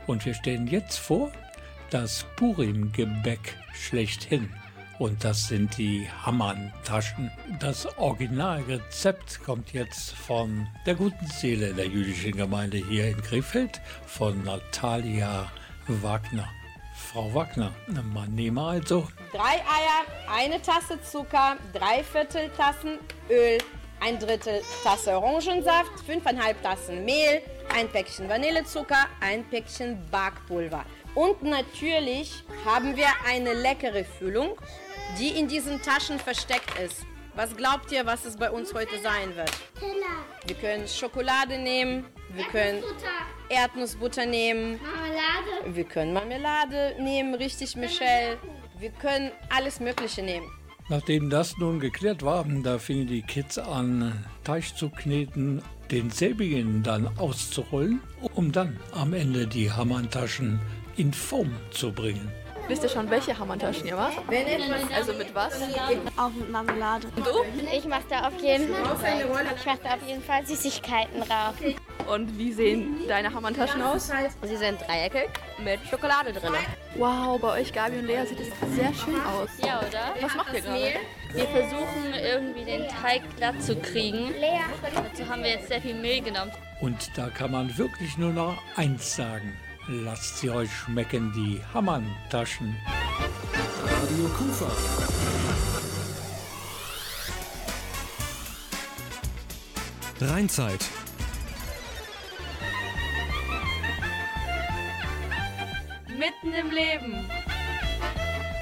Und 0.07 0.25
wir 0.25 0.35
stehen 0.35 0.67
jetzt 0.67 0.99
vor 0.99 1.31
das 1.91 2.25
Purim-Gebäck 2.37 3.57
schlechthin. 3.75 4.49
Und 4.99 5.25
das 5.25 5.49
sind 5.49 5.77
die 5.77 6.09
Hammann-Taschen. 6.25 7.31
Das 7.59 7.87
Originalrezept 7.99 9.43
kommt 9.43 9.73
jetzt 9.73 10.13
von 10.13 10.69
der 10.87 10.95
guten 10.95 11.27
Seele 11.27 11.75
der 11.75 11.87
jüdischen 11.87 12.37
Gemeinde 12.37 12.77
hier 12.77 13.09
in 13.09 13.21
Krefeld, 13.21 13.81
von 14.07 14.45
Natalia 14.45 15.51
Wagner. 15.89 16.49
Frau 16.95 17.35
Wagner, 17.35 17.73
man 18.13 18.35
nehme 18.35 18.61
also 18.61 19.09
Drei 19.33 19.55
Eier, 19.55 20.33
eine 20.33 20.63
Tasse 20.63 21.01
Zucker, 21.03 21.57
drei 21.73 22.05
Viertel 22.05 22.51
Tassen 22.57 22.99
Öl, 23.29 23.59
ein 24.01 24.19
Drittel 24.19 24.63
Tasse 24.85 25.17
Orangensaft, 25.17 25.91
fünfeinhalb 26.07 26.63
Tassen 26.63 27.05
Mehl, 27.05 27.43
ein 27.75 27.89
Päckchen 27.89 28.29
Vanillezucker, 28.29 29.07
ein 29.21 29.45
Päckchen 29.49 29.99
Backpulver. 30.11 30.85
Und 31.15 31.43
natürlich 31.43 32.43
haben 32.65 32.97
wir 32.97 33.07
eine 33.29 33.55
leckere 33.55 34.05
Füllung, 34.05 34.57
die 35.19 35.29
in 35.29 35.49
diesen 35.49 35.81
Taschen 35.83 36.19
versteckt 36.19 36.79
ist. 36.79 37.05
Was 37.37 37.57
glaubt 37.57 37.91
ihr, 37.91 38.07
was 38.07 38.25
es 38.25 38.37
bei 38.37 38.51
uns 38.51 38.73
heute 38.73 38.99
sein 39.03 39.35
wird? 39.35 39.51
Wir 40.47 40.55
können 40.57 40.87
Schokolade 40.87 41.59
nehmen, 41.59 42.05
wir 42.33 42.45
können 42.45 42.83
Erdnussbutter 43.49 44.25
nehmen, 44.25 44.81
Marmelade. 44.81 45.77
wir 45.77 45.85
können 45.85 46.13
Marmelade 46.13 46.95
nehmen, 47.01 47.35
richtig, 47.35 47.75
Michelle. 47.77 48.39
Wir 48.79 48.91
können 48.91 49.33
alles 49.51 49.81
Mögliche 49.81 50.23
nehmen. 50.23 50.47
Nachdem 50.89 51.31
das 51.31 51.57
nun 51.59 51.81
geklärt 51.81 52.23
war, 52.23 52.45
da 52.63 52.79
fingen 52.79 53.07
die 53.07 53.23
Kids 53.23 53.59
an, 53.59 54.25
Teig 54.45 54.77
zu 54.77 54.91
kneten, 54.91 55.63
den 55.91 56.11
selbigen 56.11 56.83
dann 56.83 57.09
auszurollen, 57.19 58.01
um 58.35 58.53
dann 58.53 58.79
am 58.93 59.13
Ende 59.15 59.47
die 59.47 59.73
Hammertaschen 59.73 60.61
in 60.97 61.13
Form 61.13 61.53
zu 61.71 61.93
bringen. 61.93 62.31
Wisst 62.67 62.83
ihr 62.83 62.89
schon, 62.89 63.11
welche 63.11 63.39
Hammertaschen 63.39 63.87
ihr 63.87 63.97
macht? 63.97 64.19
Also 64.95 65.13
mit 65.13 65.35
was? 65.35 65.61
Auch 66.17 66.31
mit 66.31 66.51
Marmelade. 66.51 67.09
Und 67.15 67.27
du? 67.27 67.31
Ich 67.73 67.85
mache 67.85 68.05
da 68.09 68.29
auf 68.29 68.41
jeden 68.41 68.75
Fall, 68.75 69.21
ich 69.57 69.67
mach 69.67 69.79
da 69.79 69.95
auf 69.95 70.07
jeden 70.07 70.23
Fall 70.23 70.47
Süßigkeiten 70.47 71.21
drauf. 71.21 71.55
Und 72.07 72.39
wie 72.39 72.53
sehen 72.53 73.07
deine 73.09 73.33
Hammertaschen 73.33 73.83
aus? 73.83 74.11
Sie 74.43 74.57
sind 74.57 74.81
dreieckig 74.81 75.29
mit 75.63 75.81
Schokolade 75.89 76.33
drin. 76.33 76.53
Wow, 76.97 77.41
bei 77.41 77.61
euch, 77.61 77.73
Gabi 77.73 77.99
und 77.99 78.07
Lea, 78.07 78.25
sieht 78.27 78.41
es 78.41 78.49
sehr 78.75 78.93
schön 78.95 79.21
aus. 79.25 79.49
Ja, 79.65 79.81
oder? 79.81 80.15
Was 80.21 80.35
macht 80.35 80.55
ihr 80.55 80.61
gerade? 80.61 80.95
Wir 81.33 81.47
versuchen 81.47 82.15
irgendwie 82.15 82.65
den 82.65 82.89
Teig 82.89 83.23
glatt 83.37 83.63
zu 83.63 83.77
kriegen. 83.77 84.35
Dazu 84.83 85.29
haben 85.29 85.43
wir 85.43 85.51
jetzt 85.51 85.69
sehr 85.69 85.81
viel 85.81 85.95
Mehl 85.95 86.23
genommen. 86.23 86.53
Und 86.81 87.11
da 87.17 87.29
kann 87.29 87.51
man 87.51 87.77
wirklich 87.77 88.19
nur 88.19 88.33
noch 88.33 88.57
eins 88.77 89.17
sagen. 89.17 89.57
Lasst 89.87 90.39
sie 90.39 90.49
euch 90.49 90.73
schmecken, 90.73 91.31
die 91.33 91.61
Hammertaschen. 91.75 92.75
Radio 93.87 94.29
Kufa. 94.29 94.67
Rheinzeit. 100.23 100.89
Mitten 106.09 106.55
im 106.55 106.71
Leben. 106.71 107.31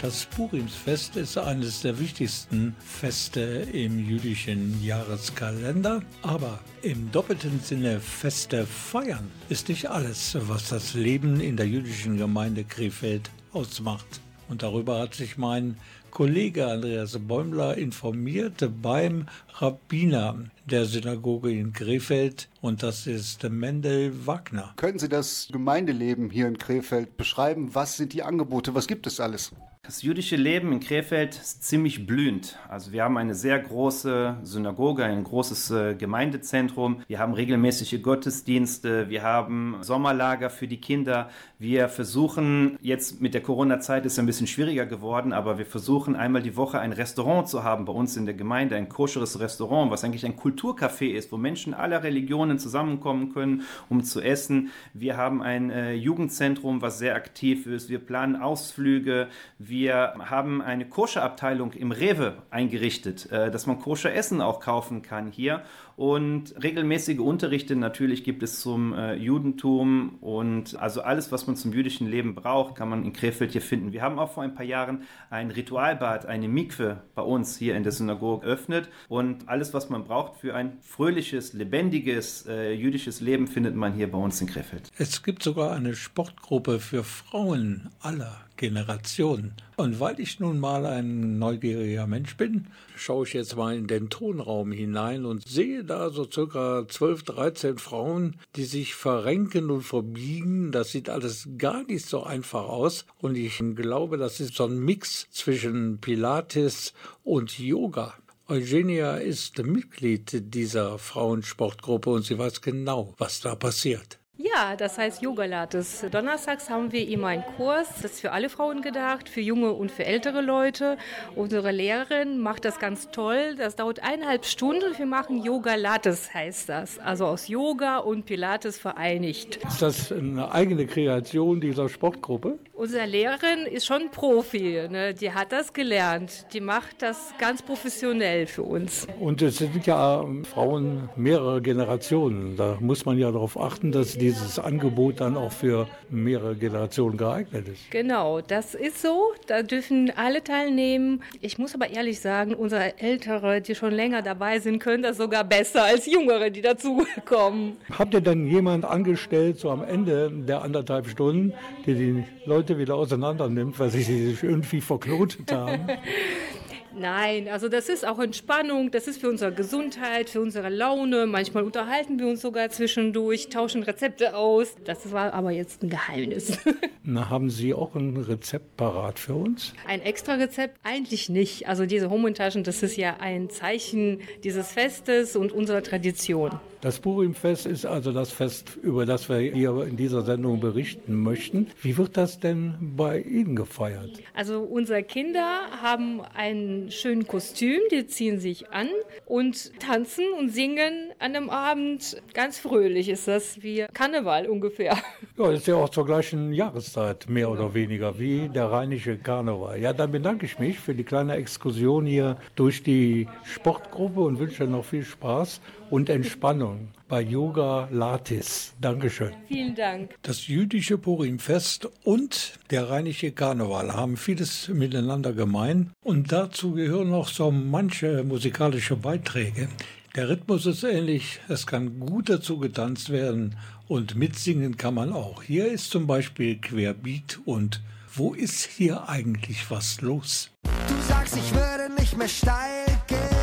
Das 0.09 0.25
Purimsfest 0.25 1.17
ist 1.17 1.37
eines 1.37 1.83
der 1.83 1.99
wichtigsten 1.99 2.75
Feste 2.79 3.41
im 3.71 3.99
jüdischen 3.99 4.83
Jahreskalender. 4.83 6.01
Aber 6.23 6.61
im 6.81 7.11
doppelten 7.11 7.59
Sinne 7.59 7.99
Feste 7.99 8.65
feiern 8.65 9.29
ist 9.49 9.69
nicht 9.69 9.91
alles, 9.91 10.35
was 10.47 10.69
das 10.69 10.95
Leben 10.95 11.39
in 11.39 11.57
der 11.57 11.67
jüdischen 11.67 12.17
Gemeinde 12.17 12.63
Krefeld 12.63 13.29
ausmacht. 13.53 14.19
Und 14.47 14.63
darüber 14.63 14.99
hat 14.99 15.13
sich 15.13 15.37
mein 15.37 15.77
Kollege 16.09 16.65
Andreas 16.65 17.15
Bäumler 17.19 17.77
informiert 17.77 18.67
beim 18.81 19.27
Rabbiner 19.59 20.45
der 20.65 20.85
Synagoge 20.85 21.51
in 21.51 21.71
Krefeld 21.71 22.49
und 22.61 22.81
das 22.81 23.05
ist 23.05 23.47
Mendel 23.47 24.25
Wagner. 24.25 24.73
Können 24.75 24.97
Sie 24.97 25.07
das 25.07 25.49
Gemeindeleben 25.51 26.31
hier 26.31 26.47
in 26.47 26.57
Krefeld 26.57 27.15
beschreiben? 27.15 27.75
Was 27.75 27.97
sind 27.97 28.13
die 28.13 28.23
Angebote? 28.23 28.73
Was 28.73 28.87
gibt 28.87 29.05
es 29.05 29.19
alles? 29.19 29.51
Das 29.89 30.03
jüdische 30.03 30.35
Leben 30.35 30.71
in 30.71 30.81
Krefeld 30.81 31.33
ist 31.33 31.63
ziemlich 31.63 32.05
blühend. 32.05 32.59
Also 32.67 32.91
wir 32.91 33.03
haben 33.03 33.17
eine 33.17 33.33
sehr 33.33 33.57
große 33.57 34.37
Synagoge, 34.43 35.03
ein 35.03 35.23
großes 35.23 35.71
äh, 35.71 35.95
Gemeindezentrum. 35.95 37.01
Wir 37.07 37.17
haben 37.17 37.33
regelmäßige 37.33 37.99
Gottesdienste. 38.03 39.09
Wir 39.09 39.23
haben 39.23 39.77
Sommerlager 39.81 40.51
für 40.51 40.67
die 40.67 40.79
Kinder. 40.79 41.31
Wir 41.57 41.89
versuchen 41.89 42.77
jetzt 42.81 43.19
mit 43.19 43.33
der 43.33 43.41
Corona-Zeit 43.41 44.05
ist 44.05 44.13
es 44.13 44.19
ein 44.19 44.27
bisschen 44.27 44.45
schwieriger 44.45 44.85
geworden, 44.85 45.33
aber 45.33 45.57
wir 45.57 45.65
versuchen 45.65 46.15
einmal 46.15 46.43
die 46.43 46.55
Woche 46.55 46.79
ein 46.79 46.93
Restaurant 46.93 47.49
zu 47.49 47.63
haben 47.63 47.85
bei 47.85 47.91
uns 47.91 48.15
in 48.15 48.27
der 48.27 48.35
Gemeinde, 48.35 48.75
ein 48.75 48.89
koscheres 48.89 49.39
Restaurant, 49.39 49.89
was 49.89 50.03
eigentlich 50.03 50.23
ein 50.23 50.37
Kulturcafé 50.37 51.07
ist, 51.07 51.31
wo 51.31 51.37
Menschen 51.37 51.73
aller 51.73 52.03
Religionen 52.03 52.59
zusammenkommen 52.59 53.33
können, 53.33 53.63
um 53.89 54.03
zu 54.03 54.21
essen. 54.21 54.69
Wir 54.93 55.17
haben 55.17 55.41
ein 55.41 55.71
äh, 55.71 55.93
Jugendzentrum, 55.93 56.83
was 56.83 56.99
sehr 56.99 57.15
aktiv 57.15 57.65
ist. 57.65 57.89
Wir 57.89 57.97
planen 57.97 58.35
Ausflüge. 58.35 59.29
Wir 59.57 59.78
haben 59.87 60.61
eine 60.61 60.87
Koscherabteilung 60.87 61.73
im 61.73 61.91
Rewe 61.91 62.33
eingerichtet, 62.49 63.31
äh, 63.31 63.49
dass 63.49 63.65
man 63.65 63.79
Koscher 63.79 64.13
Essen 64.13 64.41
auch 64.41 64.59
kaufen 64.59 65.01
kann 65.01 65.31
hier. 65.31 65.63
Und 65.95 66.55
regelmäßige 66.63 67.19
Unterrichte 67.19 67.75
natürlich 67.75 68.23
gibt 68.23 68.41
es 68.41 68.61
zum 68.61 68.93
äh, 68.93 69.15
Judentum 69.15 70.17
und 70.21 70.79
also 70.79 71.01
alles, 71.01 71.31
was 71.31 71.45
man 71.45 71.57
zum 71.57 71.73
jüdischen 71.73 72.07
Leben 72.07 72.35
braucht, 72.35 72.75
kann 72.75 72.87
man 72.87 73.03
in 73.03 73.11
Krefeld 73.11 73.51
hier 73.51 73.61
finden. 73.61 73.91
Wir 73.91 74.01
haben 74.01 74.17
auch 74.17 74.31
vor 74.31 74.43
ein 74.43 74.53
paar 74.53 74.65
Jahren 74.65 75.03
ein 75.29 75.51
Ritualbad, 75.51 76.25
eine 76.25 76.47
Mikwe 76.47 77.01
bei 77.15 77.21
uns 77.21 77.57
hier 77.57 77.75
in 77.75 77.83
der 77.83 77.91
Synagoge 77.91 78.45
geöffnet 78.45 78.89
und 79.09 79.49
alles, 79.49 79.73
was 79.73 79.89
man 79.89 80.05
braucht 80.05 80.37
für 80.39 80.55
ein 80.55 80.77
fröhliches, 80.81 81.51
lebendiges 81.51 82.45
äh, 82.47 82.71
jüdisches 82.71 83.19
Leben, 83.19 83.47
findet 83.47 83.75
man 83.75 83.91
hier 83.91 84.09
bei 84.09 84.17
uns 84.17 84.39
in 84.39 84.47
Krefeld. 84.47 84.91
Es 84.97 85.21
gibt 85.21 85.43
sogar 85.43 85.75
eine 85.75 85.95
Sportgruppe 85.95 86.79
für 86.79 87.03
Frauen 87.03 87.89
aller 87.99 88.37
Generationen. 88.59 89.53
Und 89.77 90.01
weil 90.01 90.19
ich 90.19 90.41
nun 90.41 90.59
mal 90.59 90.85
ein 90.85 91.39
neugieriger 91.39 92.07
Mensch 92.07 92.35
bin, 92.35 92.67
schaue 92.97 93.25
ich 93.25 93.33
jetzt 93.33 93.55
mal 93.55 93.73
in 93.73 93.87
den 93.87 94.09
Tonraum 94.09 94.73
hinein 94.73 95.23
und 95.23 95.47
sehe 95.47 95.85
da 95.85 96.09
so 96.09 96.29
circa 96.29 96.85
12, 96.85 97.23
13 97.23 97.77
Frauen, 97.77 98.35
die 98.57 98.65
sich 98.65 98.95
verrenken 98.95 99.71
und 99.71 99.83
verbiegen. 99.83 100.73
Das 100.73 100.91
sieht 100.91 101.09
alles 101.09 101.47
gar 101.57 101.83
nicht 101.85 102.05
so 102.05 102.23
einfach 102.23 102.67
aus. 102.67 103.05
Und 103.21 103.37
ich 103.37 103.63
glaube, 103.75 104.17
das 104.17 104.41
ist 104.41 104.55
so 104.55 104.65
ein 104.65 104.77
Mix 104.77 105.27
zwischen 105.31 105.99
Pilates 105.99 106.93
und 107.23 107.57
Yoga. 107.57 108.13
Eugenia 108.49 109.15
ist 109.15 109.59
Mitglied 109.59 110.53
dieser 110.53 110.97
Frauensportgruppe 110.97 112.09
und 112.09 112.25
sie 112.25 112.37
weiß 112.37 112.61
genau, 112.61 113.13
was 113.17 113.39
da 113.39 113.55
passiert. 113.55 114.18
Ja, 114.41 114.77
das 114.77 114.97
heißt 114.97 115.21
Yoga 115.21 115.43
Lattes. 115.43 116.05
Donnerstags 116.09 116.69
haben 116.69 116.93
wir 116.93 117.05
immer 117.09 117.27
einen 117.27 117.43
Kurs. 117.57 117.89
Das 118.01 118.13
ist 118.13 118.21
für 118.21 118.31
alle 118.31 118.47
Frauen 118.47 118.81
gedacht, 118.81 119.27
für 119.27 119.41
junge 119.41 119.73
und 119.73 119.91
für 119.91 120.05
ältere 120.05 120.39
Leute. 120.39 120.97
Unsere 121.35 121.71
Lehrerin 121.71 122.39
macht 122.39 122.63
das 122.63 122.79
ganz 122.79 123.09
toll. 123.11 123.55
Das 123.57 123.75
dauert 123.75 124.01
eineinhalb 124.01 124.45
Stunden. 124.45 124.97
Wir 124.97 125.07
machen 125.07 125.43
Yoga 125.43 125.75
Lattes, 125.75 126.33
heißt 126.33 126.69
das. 126.69 126.99
Also 126.99 127.25
aus 127.25 127.49
Yoga 127.49 127.97
und 127.97 128.25
Pilates 128.25 128.79
vereinigt. 128.79 129.57
Ist 129.57 129.81
das 129.81 130.09
eine 130.13 130.49
eigene 130.53 130.85
Kreation 130.85 131.59
dieser 131.59 131.89
Sportgruppe? 131.89 132.59
Unsere 132.71 133.07
Lehrerin 133.07 133.65
ist 133.69 133.85
schon 133.85 134.09
Profi. 134.09 134.87
Ne? 134.89 135.13
Die 135.13 135.33
hat 135.33 135.51
das 135.51 135.73
gelernt. 135.73 136.45
Die 136.53 136.61
macht 136.61 137.01
das 137.01 137.33
ganz 137.39 137.61
professionell 137.61 138.47
für 138.47 138.63
uns. 138.63 139.05
Und 139.19 139.41
es 139.41 139.57
sind 139.57 139.85
ja 139.85 140.25
Frauen 140.49 141.09
mehrerer 141.17 141.59
Generationen. 141.59 142.55
Da 142.55 142.77
muss 142.79 143.03
man 143.03 143.17
ja 143.17 143.33
darauf 143.33 143.59
achten, 143.59 143.91
dass 143.91 144.17
dieses 144.31 144.59
Angebot 144.59 145.19
dann 145.21 145.37
auch 145.37 145.51
für 145.51 145.87
mehrere 146.09 146.55
Generationen 146.55 147.17
geeignet 147.17 147.67
ist. 147.67 147.91
Genau, 147.91 148.41
das 148.41 148.75
ist 148.75 149.01
so. 149.01 149.33
Da 149.47 149.63
dürfen 149.63 150.11
alle 150.15 150.43
teilnehmen. 150.43 151.21
Ich 151.41 151.57
muss 151.57 151.75
aber 151.75 151.89
ehrlich 151.89 152.19
sagen, 152.19 152.53
unsere 152.53 152.99
Ältere, 152.99 153.61
die 153.61 153.75
schon 153.75 153.91
länger 153.91 154.21
dabei 154.21 154.59
sind, 154.59 154.79
können 154.79 155.03
das 155.03 155.17
sogar 155.17 155.43
besser 155.43 155.83
als 155.83 156.05
Jüngere, 156.05 156.49
die 156.49 156.61
dazukommen. 156.61 157.77
Habt 157.97 158.13
ihr 158.13 158.21
dann 158.21 158.47
jemand 158.47 158.85
angestellt, 158.85 159.59
so 159.59 159.69
am 159.69 159.83
Ende 159.83 160.31
der 160.31 160.61
anderthalb 160.61 161.07
Stunden, 161.07 161.53
die 161.85 161.93
die 161.93 162.23
Leute 162.45 162.77
wieder 162.77 162.95
auseinander 162.95 163.49
nimmt, 163.49 163.79
weil 163.79 163.89
sie 163.89 164.03
sich 164.03 164.43
irgendwie 164.43 164.81
verknotet 164.81 165.51
haben? 165.51 165.87
Nein, 166.97 167.47
also 167.47 167.69
das 167.69 167.89
ist 167.89 168.05
auch 168.07 168.19
Entspannung, 168.19 168.91
das 168.91 169.07
ist 169.07 169.21
für 169.21 169.29
unsere 169.29 169.53
Gesundheit, 169.53 170.29
für 170.29 170.41
unsere 170.41 170.69
Laune. 170.69 171.25
Manchmal 171.25 171.63
unterhalten 171.63 172.19
wir 172.19 172.27
uns 172.27 172.41
sogar 172.41 172.69
zwischendurch, 172.69 173.49
tauschen 173.49 173.83
Rezepte 173.83 174.35
aus. 174.35 174.75
Das 174.85 175.11
war 175.11 175.33
aber 175.33 175.51
jetzt 175.51 175.83
ein 175.83 175.89
Geheimnis. 175.89 176.57
Na, 177.03 177.29
haben 177.29 177.49
Sie 177.49 177.73
auch 177.73 177.95
ein 177.95 178.17
Rezept 178.17 178.77
parat 178.77 179.19
für 179.19 179.35
uns? 179.35 179.73
Ein 179.87 180.01
extra 180.01 180.35
Rezept 180.35 180.77
eigentlich 180.83 181.29
nicht. 181.29 181.67
Also 181.67 181.85
diese 181.85 182.09
Homontaschen, 182.09 182.63
das 182.63 182.83
ist 182.83 182.97
ja 182.97 183.17
ein 183.19 183.49
Zeichen 183.49 184.21
dieses 184.43 184.71
Festes 184.71 185.35
und 185.35 185.51
unserer 185.51 185.83
Tradition. 185.83 186.59
Das 186.81 187.01
Purimfest 187.01 187.65
ist 187.65 187.85
also 187.85 188.13
das 188.13 188.31
Fest, 188.31 188.77
über 188.81 189.05
das 189.05 189.27
wir 189.27 189.39
hier 189.39 189.85
in 189.85 189.97
dieser 189.97 190.21
Sendung 190.21 190.61
berichten 190.61 191.13
möchten. 191.13 191.67
Wie 191.81 191.97
wird 191.97 192.15
das 192.15 192.39
denn 192.39 192.75
bei 192.95 193.19
Ihnen 193.19 193.57
gefeiert? 193.57 194.11
Also 194.33 194.61
unsere 194.61 195.03
Kinder 195.03 195.59
haben 195.81 196.21
ein 196.33 196.87
schönes 196.89 197.27
Kostüm, 197.27 197.81
die 197.91 198.07
ziehen 198.07 198.39
sich 198.39 198.71
an 198.71 198.87
und 199.25 199.77
tanzen 199.81 200.23
und 200.39 200.51
singen 200.51 201.11
an 201.19 201.33
dem 201.33 201.49
Abend. 201.49 202.21
Ganz 202.33 202.59
fröhlich 202.59 203.09
ist 203.09 203.27
das 203.27 203.61
wie 203.61 203.85
Karneval 203.93 204.47
ungefähr. 204.47 204.97
Ja, 205.37 205.51
das 205.51 205.61
ist 205.61 205.67
ja 205.67 205.75
auch 205.75 205.87
zur 205.87 206.05
gleichen 206.05 206.51
Jahreszeit, 206.51 207.29
mehr 207.29 207.49
oder 207.49 207.73
weniger, 207.73 208.19
wie 208.19 208.49
der 208.49 208.65
rheinische 208.65 209.17
Karneval. 209.17 209.79
Ja, 209.79 209.93
dann 209.93 210.11
bedanke 210.11 210.45
ich 210.45 210.59
mich 210.59 210.77
für 210.77 210.93
die 210.93 211.05
kleine 211.05 211.35
Exkursion 211.35 212.05
hier 212.05 212.35
durch 212.55 212.83
die 212.83 213.25
Sportgruppe 213.45 214.19
und 214.19 214.37
wünsche 214.37 214.65
noch 214.65 214.83
viel 214.83 215.05
Spaß 215.05 215.61
und 215.89 216.09
Entspannung 216.09 216.89
bei 217.07 217.21
Yoga 217.21 217.87
Latis. 217.91 218.73
Dankeschön. 218.79 219.31
Vielen 219.47 219.75
Dank. 219.75 220.15
Das 220.21 220.47
jüdische 220.47 220.97
Purimfest 220.97 221.89
und 222.03 222.59
der 222.69 222.89
rheinische 222.89 223.31
Karneval 223.31 223.93
haben 223.93 224.17
vieles 224.17 224.67
miteinander 224.67 225.33
gemein 225.33 225.91
und 226.03 226.31
dazu 226.31 226.73
gehören 226.73 227.09
noch 227.09 227.27
so 227.27 227.51
manche 227.51 228.23
musikalische 228.23 228.95
Beiträge. 228.95 229.69
Der 230.15 230.29
Rhythmus 230.29 230.65
ist 230.65 230.83
ähnlich, 230.83 231.39
es 231.49 231.67
kann 231.67 231.99
gut 231.99 232.29
dazu 232.29 232.57
getanzt 232.57 233.09
werden 233.09 233.55
und 233.87 234.15
mitsingen 234.15 234.77
kann 234.77 234.95
man 234.95 235.13
auch. 235.13 235.43
Hier 235.43 235.71
ist 235.71 235.91
zum 235.91 236.07
Beispiel 236.07 236.57
Querbeat 236.57 237.39
und 237.45 237.81
wo 238.13 238.33
ist 238.33 238.65
hier 238.65 239.07
eigentlich 239.07 239.69
was 239.69 240.01
los? 240.01 240.49
Du 240.63 240.95
sagst, 241.07 241.37
ich 241.37 241.53
würde 241.53 241.93
nicht 241.93 242.17
mehr 242.17 242.27
steil 242.27 242.85
gehen 243.07 243.38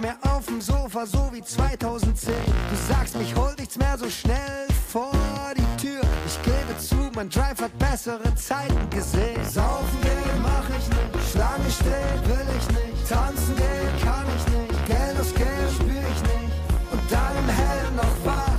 nicht 0.00 0.22
mehr 0.22 0.32
auf 0.32 0.46
dem 0.46 0.60
Sofa, 0.60 1.06
so 1.06 1.30
wie 1.32 1.42
2010. 1.42 2.34
Du 2.70 2.92
sagst, 2.92 3.16
mich 3.16 3.34
holt 3.34 3.58
nichts 3.58 3.76
mehr 3.76 3.96
so 3.98 4.08
schnell 4.08 4.66
vor 4.88 5.12
die 5.56 5.82
Tür. 5.82 6.00
Ich 6.26 6.40
gebe 6.42 6.78
zu, 6.78 7.10
mein 7.14 7.28
Drive 7.28 7.60
hat 7.60 7.76
bessere 7.78 8.34
Zeiten 8.34 8.88
gesehen. 8.90 9.42
Saufen 9.44 10.00
gehen 10.02 10.42
mach 10.42 10.68
ich 10.70 10.88
nicht, 10.88 11.30
Schlange 11.30 11.70
stehen 11.70 12.20
will 12.24 12.46
ich 12.58 12.68
nicht. 12.68 13.08
Tanzen 13.08 13.56
gehen 13.56 13.94
kann 14.02 14.26
ich 14.36 14.44
nicht, 14.54 14.86
Geld 14.86 15.20
aus 15.20 15.34
Geld 15.34 15.70
spür 15.74 16.04
ich 16.14 16.22
nicht. 16.22 16.54
Und 16.92 17.02
dann 17.10 17.36
im 17.36 17.48
Hellen 17.48 17.96
noch 17.96 18.16
wach, 18.24 18.58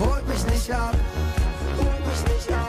holt 0.00 0.28
mich 0.28 0.44
nicht 0.52 0.70
ab, 0.72 0.94
holt 1.78 2.06
mich 2.06 2.34
nicht 2.34 2.52
ab. 2.52 2.68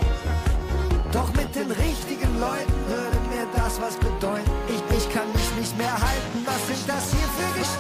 Doch 1.12 1.34
mit 1.34 1.54
den 1.56 1.72
richtigen 1.72 2.40
Leuten 2.40 2.74
würde 2.88 3.18
mir 3.32 3.48
das 3.56 3.82
was 3.82 3.96
bedeuten. 3.96 4.52
Ich, 4.68 4.98
ich 4.98 5.14
kann 5.14 5.28
mich 5.34 5.52
nicht 5.58 5.78
mehr 5.78 5.92
halten. 5.92 6.46
Was 6.46 6.68
sind 6.68 6.88
das 6.88 7.10
hier 7.12 7.28
für 7.36 7.60
Gestalten? 7.60 7.79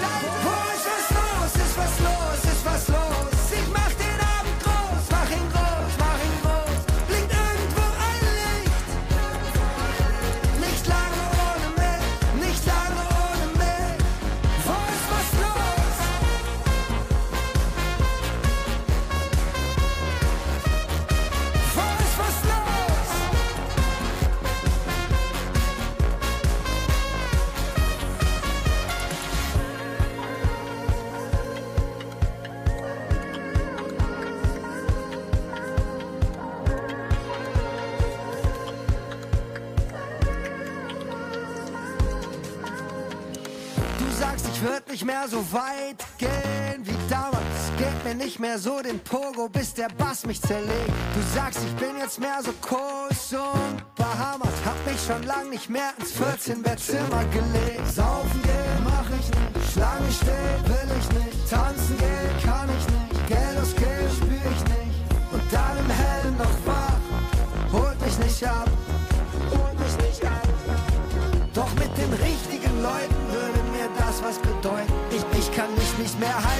Nicht 44.99 45.05
mehr 45.05 45.29
so 45.29 45.37
weit 45.53 46.03
gehen 46.17 46.83
wie 46.83 47.09
damals. 47.09 47.71
Geht 47.77 48.03
mir 48.03 48.15
nicht 48.15 48.37
mehr 48.37 48.59
so 48.59 48.81
den 48.81 48.99
Pogo, 48.99 49.47
bis 49.47 49.73
der 49.73 49.87
Bass 49.97 50.25
mich 50.25 50.41
zerlegt. 50.41 50.91
Du 51.15 51.21
sagst, 51.33 51.59
ich 51.63 51.73
bin 51.75 51.97
jetzt 51.97 52.19
mehr 52.19 52.39
so 52.43 52.51
Kurs 52.59 53.31
und 53.31 53.95
Bahamas. 53.95 54.51
Hab 54.65 54.75
mich 54.85 54.99
schon 55.01 55.23
lang 55.23 55.49
nicht 55.51 55.69
mehr 55.69 55.93
ins 55.97 56.11
14-Bettzimmer 56.11 57.23
gelegt. 57.31 57.87
Saufen 57.87 58.41
gehen, 58.43 58.83
mach 58.83 59.09
ich 59.17 59.29
nicht. 59.29 59.71
Schlange 59.71 60.11
stehen, 60.11 60.61
will 60.67 60.91
ich 60.99 61.09
nicht. 61.23 61.49
Tanzen 61.49 61.97
gehen, 61.97 62.35
kann 62.43 62.67
ich 62.67 62.85
nicht. 62.91 63.27
Geld 63.29 63.57
ausgeben, 63.61 64.09
spür 64.17 64.51
ich 64.51 64.63
nicht. 64.67 64.99
Und 65.31 65.43
dann 65.49 65.77
im 65.77 65.89
Hellen 65.89 66.37
noch 66.37 66.57
wach. 66.65 66.99
Holt 67.71 68.01
mich 68.01 68.19
nicht 68.19 68.43
ab. 68.45 68.69
Holt 69.51 69.79
mich 69.79 70.07
nicht 70.09 70.25
ab. 70.25 70.49
Doch 71.53 71.73
mit 71.75 71.97
den 71.97 72.13
richtigen 72.13 72.81
Leuten 72.81 73.15
würde 73.31 73.59
mir 73.71 73.89
das 73.97 74.21
was 74.23 74.37
bedeuten. 74.39 74.88
Mehr 76.19 76.35
halten. 76.35 76.58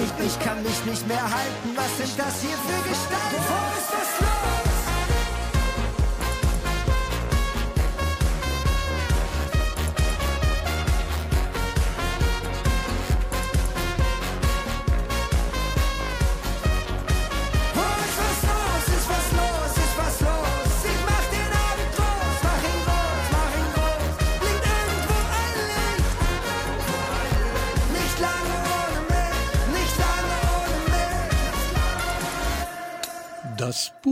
Ich, 0.00 0.26
ich 0.26 0.38
kann 0.40 0.62
mich 0.62 0.84
nicht 0.84 1.06
mehr 1.06 1.22
halten, 1.22 1.74
was 1.74 1.96
sind 1.98 2.18
das 2.18 2.40
hier 2.40 2.56
für 2.56 2.88
Gestalten? 2.88 3.44
Wo 3.48 3.78
ist 3.78 3.92
was 3.92 4.20
los? 4.20 4.27